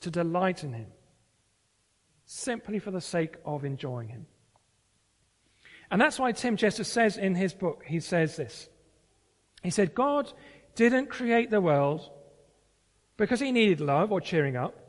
to 0.00 0.10
delight 0.10 0.64
in 0.64 0.72
Him, 0.72 0.86
simply 2.24 2.78
for 2.78 2.90
the 2.90 3.00
sake 3.00 3.36
of 3.44 3.64
enjoying 3.64 4.08
Him. 4.08 4.26
And 5.90 6.00
that's 6.00 6.18
why 6.18 6.32
Tim 6.32 6.56
Chester 6.56 6.84
says 6.84 7.16
in 7.16 7.34
his 7.34 7.54
book, 7.54 7.82
he 7.86 8.00
says 8.00 8.36
this. 8.36 8.68
He 9.62 9.70
said, 9.70 9.94
God 9.94 10.32
didn't 10.74 11.06
create 11.06 11.50
the 11.50 11.60
world 11.60 12.10
because 13.16 13.40
he 13.40 13.52
needed 13.52 13.80
love 13.80 14.12
or 14.12 14.20
cheering 14.20 14.56
up. 14.56 14.87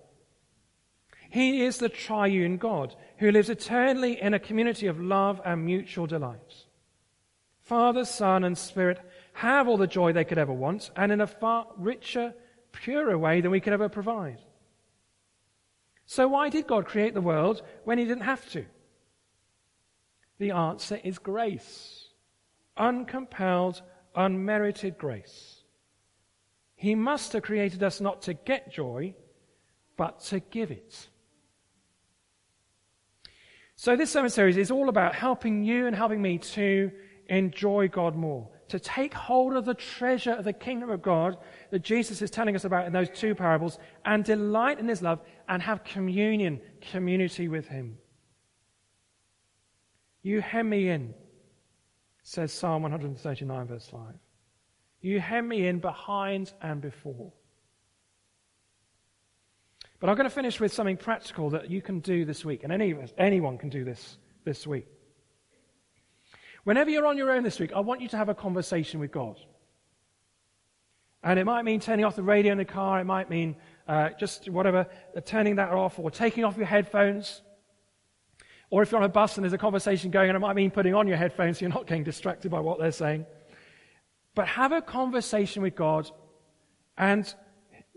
He 1.30 1.63
is 1.63 1.78
the 1.78 1.89
triune 1.89 2.58
God 2.58 2.96
who 3.18 3.32
lives 3.32 3.50
eternally 3.50 4.20
in 4.20 4.34
a 4.34 4.39
community 4.39 4.88
of 4.88 5.00
love 5.00 5.39
and 5.46 5.65
mutual 5.65 6.08
delight. 6.08 6.65
Father, 7.62 8.04
Son, 8.04 8.44
and 8.44 8.58
Spirit 8.58 9.00
have 9.34 9.68
all 9.68 9.78
the 9.78 9.86
joy 9.86 10.12
they 10.12 10.24
could 10.24 10.39
ever 10.39 10.52
want, 10.52 10.89
and 10.96 11.12
in 11.12 11.22
a 11.22 11.28
far 11.28 11.68
richer, 11.78 12.34
purer 12.72 13.18
way 13.18 13.42
than 13.42 13.52
we 13.52 13.60
could 13.60 13.74
ever 13.74 13.89
provide. 13.89 14.39
So 16.08 16.28
why 16.28 16.50
did 16.50 16.65
God 16.65 16.88
create 16.88 17.13
the 17.13 17.22
world 17.22 17.62
when 17.84 18.00
he 18.00 18.06
didn't 18.06 18.24
have 18.24 18.50
to? 18.52 18.65
The 20.39 20.52
answer 20.52 21.00
is 21.04 21.20
grace. 21.20 22.08
Uncompelled, 22.76 23.84
unmerited 24.15 24.98
grace. 24.98 25.63
He 26.76 26.96
must 26.96 27.34
have 27.34 27.44
created 27.44 27.84
us 27.84 28.02
not 28.02 28.24
to 28.24 28.34
get 28.34 28.72
joy, 28.72 29.13
but 29.98 30.22
to 30.22 30.39
give 30.39 30.72
it. 30.72 31.10
So 33.82 33.96
this 33.96 34.12
sermon 34.12 34.30
series 34.30 34.58
is 34.58 34.72
all 34.72 34.89
about 34.89 35.15
helping 35.15 35.63
you 35.63 35.88
and 35.88 35.96
helping 35.96 36.22
me 36.22 36.38
to 36.38 36.92
enjoy 37.28 37.88
God 37.88 38.13
more, 38.13 38.50
to 38.68 38.78
take 38.78 39.13
hold 39.13 39.56
of 39.56 39.63
the 39.63 39.74
treasure 39.74 40.34
of 40.34 40.44
the 40.44 40.52
kingdom 40.52 40.89
of 40.89 41.02
God 41.02 41.38
that 41.72 41.80
Jesus 41.80 42.22
is 42.22 42.30
telling 42.30 42.58
us 42.58 42.65
about 42.65 42.88
in 42.88 42.92
those 42.92 43.10
two 43.10 43.34
parables 43.34 43.80
and 44.04 44.26
delight 44.26 44.80
in 44.80 44.89
his 44.89 45.02
love 45.02 45.22
and 45.48 45.62
have 45.62 45.86
communion, 45.86 46.60
community 46.92 47.48
with 47.48 47.70
him. 47.70 47.98
You 50.24 50.42
hem 50.42 50.68
me 50.68 50.89
in, 50.89 51.13
says 52.22 52.52
Psalm 52.52 52.82
139 52.82 53.65
verse 53.65 53.88
5. 53.88 54.02
You 55.00 55.22
hem 55.22 55.48
me 55.48 55.68
in 55.68 55.80
behind 55.80 56.52
and 56.62 56.82
before. 56.82 57.32
But 60.00 60.10
I'm 60.10 60.16
going 60.16 60.30
to 60.30 60.34
finish 60.34 60.60
with 60.60 60.74
something 60.74 60.98
practical 60.98 61.50
that 61.50 61.70
you 61.70 61.82
can 61.82 62.00
do 62.00 62.24
this 62.24 62.46
week, 62.46 62.64
and 62.64 62.72
any, 62.72 62.96
anyone 63.18 63.58
can 63.58 63.70
do 63.70 63.84
this 63.84 64.18
this 64.46 64.66
week. 64.66 64.88
Whenever 66.64 66.90
you're 66.90 67.06
on 67.06 67.18
your 67.18 67.32
own 67.32 67.44
this 67.44 67.60
week, 67.60 67.72
I 67.76 67.80
want 67.80 68.02
you 68.02 68.08
to 68.10 68.18
have 68.18 68.30
a 68.30 68.36
conversation 68.36 69.00
with 69.00 69.12
God. 69.12 69.38
And 71.22 71.38
it 71.38 71.46
might 71.46 71.64
mean 71.64 71.82
turning 71.82 72.06
off 72.06 72.16
the 72.16 72.24
radio 72.24 72.54
in 72.54 72.58
the 72.58 72.66
car, 72.66 73.02
it 73.02 73.06
might 73.06 73.30
mean 73.30 73.58
uh, 73.88 74.10
just 74.18 74.50
whatever, 74.50 74.88
uh, 75.16 75.22
turning 75.22 75.56
that 75.58 75.72
off, 75.72 76.00
or 76.00 76.10
taking 76.10 76.46
off 76.46 76.56
your 76.56 76.66
headphones. 76.66 77.42
Or 78.70 78.84
if 78.84 78.92
you're 78.92 79.02
on 79.02 79.06
a 79.06 79.10
bus 79.10 79.36
and 79.36 79.44
there's 79.44 79.54
a 79.54 79.58
conversation 79.58 80.12
going 80.12 80.30
on, 80.30 80.36
it 80.36 80.40
might 80.40 80.56
mean 80.56 80.72
putting 80.72 80.94
on 80.94 81.08
your 81.08 81.18
headphones 81.18 81.58
so 81.58 81.66
you're 81.66 81.74
not 81.74 81.88
getting 81.88 82.04
distracted 82.04 82.52
by 82.52 82.60
what 82.60 82.80
they're 82.80 82.92
saying. 82.92 83.26
But 84.36 84.48
have 84.48 84.72
a 84.72 84.82
conversation 84.82 85.64
with 85.64 85.76
God 85.76 86.10
and 86.98 87.34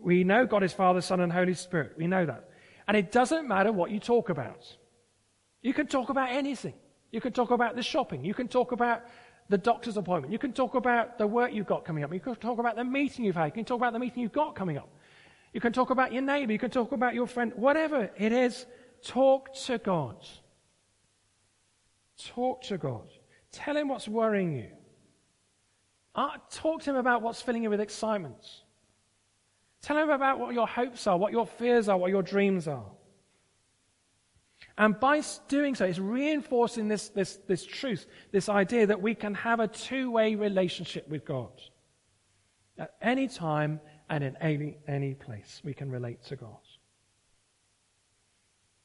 we 0.03 0.25
know 0.25 0.47
God 0.47 0.63
is 0.63 0.73
Father, 0.73 1.01
Son, 1.01 1.21
and 1.21 1.33
Holy 1.33 1.55
Spirit. 1.55 1.95
We 1.97 2.07
know 2.07 2.27
that. 2.27 2.49
And 2.89 2.97
it 2.97 3.13
doesn't 3.13 3.47
matter 3.47 3.73
what 3.73 3.91
you 3.91 4.01
talk 4.01 4.29
about. 4.29 4.77
You 5.63 5.73
can 5.73 5.87
talk 5.87 6.09
about 6.09 6.31
anything. 6.31 6.75
You 7.11 7.21
can 7.21 7.33
talk 7.33 7.51
about 7.51 7.77
the 7.77 7.83
shopping. 7.83 8.25
You 8.25 8.35
can 8.35 8.49
talk 8.49 8.73
about 8.73 9.03
the 9.49 9.59
doctor's 9.59 9.97
appointment. 9.97 10.33
You 10.33 10.39
can 10.39 10.53
talk 10.53 10.75
about 10.75 11.19
the 11.19 11.27
work 11.27 11.53
you've 11.53 11.67
got 11.67 11.85
coming 11.85 12.05
up. 12.05 12.13
You 12.13 12.21
can 12.21 12.35
talk 12.37 12.59
about 12.59 12.77
the 12.77 12.85
meeting 12.85 13.25
you've 13.25 13.37
had. 13.37 13.47
You 13.47 13.53
can 13.53 13.65
talk 13.65 13.77
about 13.77 13.93
the 13.93 13.99
meeting 13.99 14.23
you've 14.23 14.33
got 14.33 14.55
coming 14.55 14.79
up. 14.79 14.89
You 15.53 15.61
can 15.61 15.73
talk 15.73 15.91
about 15.91 16.13
your 16.13 16.23
neighbor. 16.23 16.53
You 16.53 16.59
can 16.59 16.71
talk 16.71 16.93
about 16.93 17.15
your 17.15 17.27
friend. 17.27 17.53
Whatever 17.57 18.11
it 18.17 18.33
is, 18.33 18.67
talk 19.05 19.55
to 19.67 19.79
God. 19.79 20.17
Talk 22.19 22.63
to 22.63 22.79
God. 22.79 23.09
Tell 23.53 23.77
him 23.77 23.89
what's 23.89 24.09
worrying 24.09 24.57
you. 24.57 24.71
Uh, 26.15 26.31
talk 26.51 26.83
to 26.83 26.91
him 26.91 26.97
about 26.97 27.23
what's 27.23 27.43
filling 27.43 27.63
you 27.63 27.71
with 27.71 27.81
excitement. 27.81 28.62
Tell 29.83 29.99
him 29.99 30.11
about 30.11 30.39
what 30.39 30.55
your 30.55 30.69
hopes 30.69 31.07
are, 31.07 31.19
what 31.19 31.33
your 31.33 31.47
fears 31.47 31.89
are, 31.89 31.99
what 31.99 32.11
your 32.11 32.23
dreams 32.23 32.69
are. 32.69 32.87
And 34.79 34.99
by 34.99 35.23
doing 35.49 35.75
so, 35.75 35.85
it's 35.85 35.99
reinforcing 35.99 36.89
this, 36.89 37.09
this, 37.09 37.39
this 37.49 37.65
truth, 37.67 38.07
this 38.31 38.49
idea 38.49 38.87
that 38.87 39.03
we 39.03 39.15
can 39.15 39.35
have 39.35 39.61
a 39.61 39.69
two 39.69 40.11
way 40.11 40.35
relationship 40.37 41.09
with 41.09 41.25
God. 41.25 41.53
At 42.79 42.95
any 43.03 43.29
time 43.29 43.81
and 44.09 44.25
in 44.25 44.37
any, 44.37 44.79
any 44.87 45.15
place, 45.15 45.61
we 45.65 45.75
can 45.75 45.91
relate 45.91 46.23
to 46.25 46.37
God. 46.37 46.57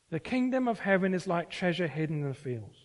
The 0.10 0.20
kingdom 0.20 0.68
of 0.68 0.80
heaven 0.80 1.14
is 1.14 1.28
like 1.28 1.50
treasure 1.50 1.88
hidden 1.88 2.24
in 2.24 2.30
the 2.30 2.34
fields. 2.34 2.78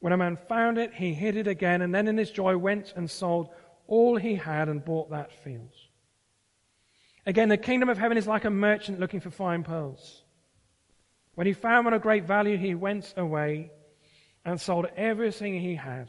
When 0.00 0.12
a 0.12 0.16
man 0.16 0.38
found 0.48 0.78
it, 0.78 0.94
he 0.94 1.14
hid 1.14 1.36
it 1.36 1.46
again, 1.46 1.82
and 1.82 1.94
then 1.94 2.06
in 2.08 2.16
his 2.16 2.30
joy 2.30 2.56
went 2.56 2.94
and 2.96 3.10
sold 3.10 3.50
all 3.86 4.16
he 4.16 4.36
had 4.36 4.68
and 4.68 4.84
bought 4.84 5.10
that 5.10 5.32
field. 5.42 5.72
Again, 7.26 7.48
the 7.48 7.56
kingdom 7.56 7.88
of 7.88 7.98
heaven 7.98 8.16
is 8.16 8.26
like 8.26 8.44
a 8.44 8.50
merchant 8.50 9.00
looking 9.00 9.20
for 9.20 9.30
fine 9.30 9.64
pearls. 9.64 10.22
When 11.34 11.46
he 11.46 11.52
found 11.52 11.84
one 11.84 11.92
of 11.92 12.00
great 12.00 12.24
value, 12.24 12.56
he 12.56 12.74
went 12.74 13.12
away 13.16 13.70
and 14.44 14.60
sold 14.60 14.86
everything 14.96 15.60
he 15.60 15.74
had 15.74 16.08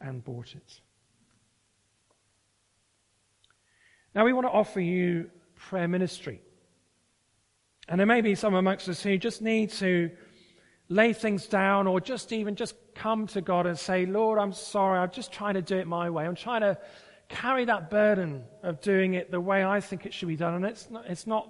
and 0.00 0.22
bought 0.22 0.54
it. 0.54 0.80
Now, 4.14 4.24
we 4.24 4.32
want 4.32 4.46
to 4.46 4.50
offer 4.50 4.80
you 4.80 5.30
prayer 5.54 5.86
ministry. 5.86 6.40
And 7.88 8.00
there 8.00 8.06
may 8.06 8.20
be 8.20 8.34
some 8.34 8.54
amongst 8.54 8.88
us 8.88 9.02
who 9.02 9.16
just 9.16 9.42
need 9.42 9.70
to 9.72 10.10
lay 10.88 11.12
things 11.12 11.46
down 11.46 11.86
or 11.86 12.00
just 12.00 12.32
even 12.32 12.56
just 12.56 12.74
come 12.94 13.26
to 13.28 13.40
God 13.40 13.66
and 13.66 13.78
say, 13.78 14.06
Lord, 14.06 14.38
I'm 14.38 14.52
sorry. 14.52 14.98
I'm 14.98 15.10
just 15.10 15.32
trying 15.32 15.54
to 15.54 15.62
do 15.62 15.76
it 15.76 15.86
my 15.86 16.10
way. 16.10 16.26
I'm 16.26 16.34
trying 16.34 16.62
to 16.62 16.78
carry 17.28 17.64
that 17.64 17.90
burden 17.90 18.44
of 18.62 18.80
doing 18.80 19.14
it 19.14 19.30
the 19.30 19.40
way 19.40 19.64
I 19.64 19.80
think 19.80 20.06
it 20.06 20.14
should 20.14 20.28
be 20.28 20.36
done. 20.36 20.54
And 20.54 20.64
it's 20.64 20.90
not, 20.90 21.04
it's 21.06 21.26
not, 21.26 21.48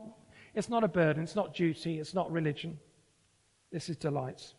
it's 0.55 0.69
not 0.69 0.85
a 0.85 0.89
burden, 0.89 1.23
it's 1.23 1.37
not 1.37 1.55
duty, 1.55 1.99
it's 1.99 2.15
not 2.15 2.31
religion. 2.33 2.79
This 3.71 3.89
is 3.89 3.97
delight. 3.97 4.55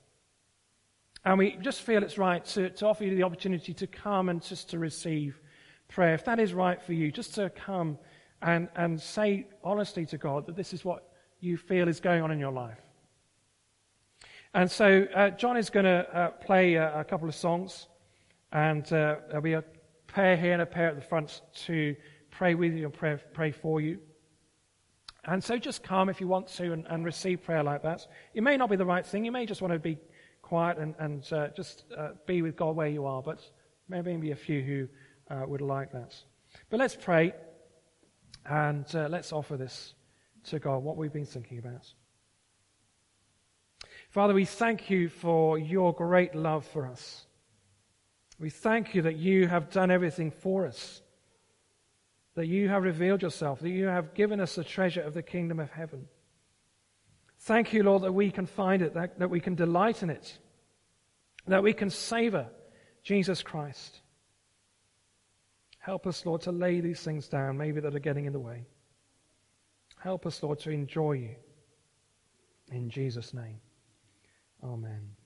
And 1.25 1.37
we 1.37 1.57
just 1.61 1.81
feel 1.81 2.03
it's 2.03 2.17
right 2.17 2.43
to, 2.45 2.69
to 2.69 2.85
offer 2.85 3.03
you 3.03 3.15
the 3.15 3.23
opportunity 3.23 3.73
to 3.73 3.87
come 3.87 4.29
and 4.29 4.41
just 4.41 4.69
to 4.69 4.79
receive 4.79 5.39
prayer. 5.87 6.13
If 6.13 6.25
that 6.25 6.39
is 6.39 6.53
right 6.53 6.81
for 6.81 6.93
you, 6.93 7.11
just 7.11 7.35
to 7.35 7.49
come 7.49 7.97
and, 8.41 8.69
and 8.75 9.01
say 9.01 9.47
honestly 9.63 10.05
to 10.07 10.17
God 10.17 10.45
that 10.45 10.55
this 10.55 10.73
is 10.73 10.85
what 10.85 11.11
you 11.39 11.57
feel 11.57 11.87
is 11.87 11.99
going 11.99 12.21
on 12.21 12.31
in 12.31 12.39
your 12.39 12.51
life. 12.51 12.79
And 14.53 14.69
so 14.69 15.05
uh, 15.13 15.31
John 15.31 15.57
is 15.57 15.69
going 15.69 15.85
to 15.85 16.17
uh, 16.17 16.29
play 16.29 16.75
a, 16.75 17.01
a, 17.01 17.03
couple 17.03 17.27
of 17.27 17.35
songs, 17.35 17.87
and 18.51 18.83
uh, 18.85 19.17
there'll 19.27 19.41
be 19.41 19.55
pair 20.07 20.35
here 20.35 20.53
and 20.53 20.61
a 20.61 20.65
pair 20.65 20.87
at 20.87 20.95
the 20.95 21.01
front 21.01 21.41
to 21.65 21.95
pray 22.31 22.55
with 22.55 22.73
you 22.73 22.85
and 22.85 22.93
pray, 22.93 23.17
pray 23.33 23.51
for 23.51 23.81
you. 23.81 23.99
And 25.25 25.43
so 25.43 25.57
just 25.57 25.83
come 25.83 26.07
if 26.09 26.21
you 26.21 26.27
want 26.27 26.47
to 26.49 26.71
and, 26.71 26.85
and, 26.87 27.03
receive 27.03 27.43
prayer 27.43 27.61
like 27.61 27.83
that. 27.83 28.07
It 28.33 28.43
may 28.43 28.55
not 28.55 28.69
be 28.69 28.77
the 28.77 28.85
right 28.85 29.05
thing. 29.05 29.25
You 29.25 29.31
may 29.31 29.45
just 29.45 29.61
want 29.61 29.73
to 29.73 29.79
be 29.79 29.97
quiet 30.41 30.77
and, 30.77 30.95
and 30.99 31.33
uh, 31.33 31.49
just 31.49 31.83
uh, 31.97 32.11
be 32.25 32.41
with 32.41 32.55
God 32.55 32.77
where 32.77 32.87
you 32.87 33.05
are, 33.05 33.21
but 33.21 33.41
maybe 33.89 34.31
a 34.31 34.35
few 34.35 34.61
who 34.61 34.87
uh, 35.29 35.45
would 35.45 35.59
like 35.61 35.91
that. 35.91 36.15
But 36.69 36.79
let's 36.79 36.95
pray 36.95 37.33
and 38.45 38.85
uh, 38.95 39.07
let's 39.09 39.33
offer 39.33 39.57
this 39.57 39.93
to 40.45 40.59
God, 40.59 40.83
what 40.83 40.95
we've 40.95 41.11
been 41.11 41.25
thinking 41.25 41.59
about. 41.59 41.91
Father, 44.09 44.33
we 44.33 44.45
thank 44.45 44.89
you 44.89 45.09
for 45.09 45.59
your 45.59 45.93
great 45.93 46.33
love 46.33 46.65
for 46.65 46.87
us. 46.87 47.26
We 48.39 48.49
thank 48.49 48.93
you 48.93 49.01
that 49.03 49.17
you 49.17 49.47
have 49.47 49.71
done 49.71 49.89
everything 49.89 50.31
for 50.31 50.67
us, 50.67 51.01
that 52.35 52.45
you 52.45 52.69
have 52.69 52.83
revealed 52.83 53.21
yourself, 53.21 53.59
that 53.61 53.69
you 53.69 53.85
have 53.85 54.13
given 54.13 54.39
us 54.39 54.55
the 54.55 54.63
treasure 54.63 55.01
of 55.01 55.13
the 55.13 55.23
kingdom 55.23 55.59
of 55.59 55.71
heaven. 55.71 56.07
Thank 57.39 57.73
you, 57.73 57.83
Lord, 57.83 58.03
that 58.03 58.13
we 58.13 58.31
can 58.31 58.45
find 58.45 58.81
it, 58.81 58.93
that, 58.93 59.19
that 59.19 59.29
we 59.29 59.39
can 59.39 59.55
delight 59.55 60.03
in 60.03 60.09
it, 60.09 60.37
that 61.47 61.63
we 61.63 61.73
can 61.73 61.89
savor 61.89 62.47
Jesus 63.03 63.41
Christ. 63.41 64.01
Help 65.79 66.05
us, 66.05 66.25
Lord, 66.25 66.41
to 66.41 66.51
lay 66.51 66.81
these 66.81 67.01
things 67.01 67.27
down, 67.27 67.57
maybe 67.57 67.79
that 67.79 67.95
are 67.95 67.99
getting 67.99 68.25
in 68.25 68.33
the 68.33 68.39
way. 68.39 68.65
Help 69.99 70.25
us, 70.25 70.43
Lord, 70.43 70.59
to 70.59 70.69
enjoy 70.69 71.13
you. 71.13 71.35
In 72.71 72.89
Jesus' 72.89 73.33
name, 73.33 73.61
amen. 74.63 75.16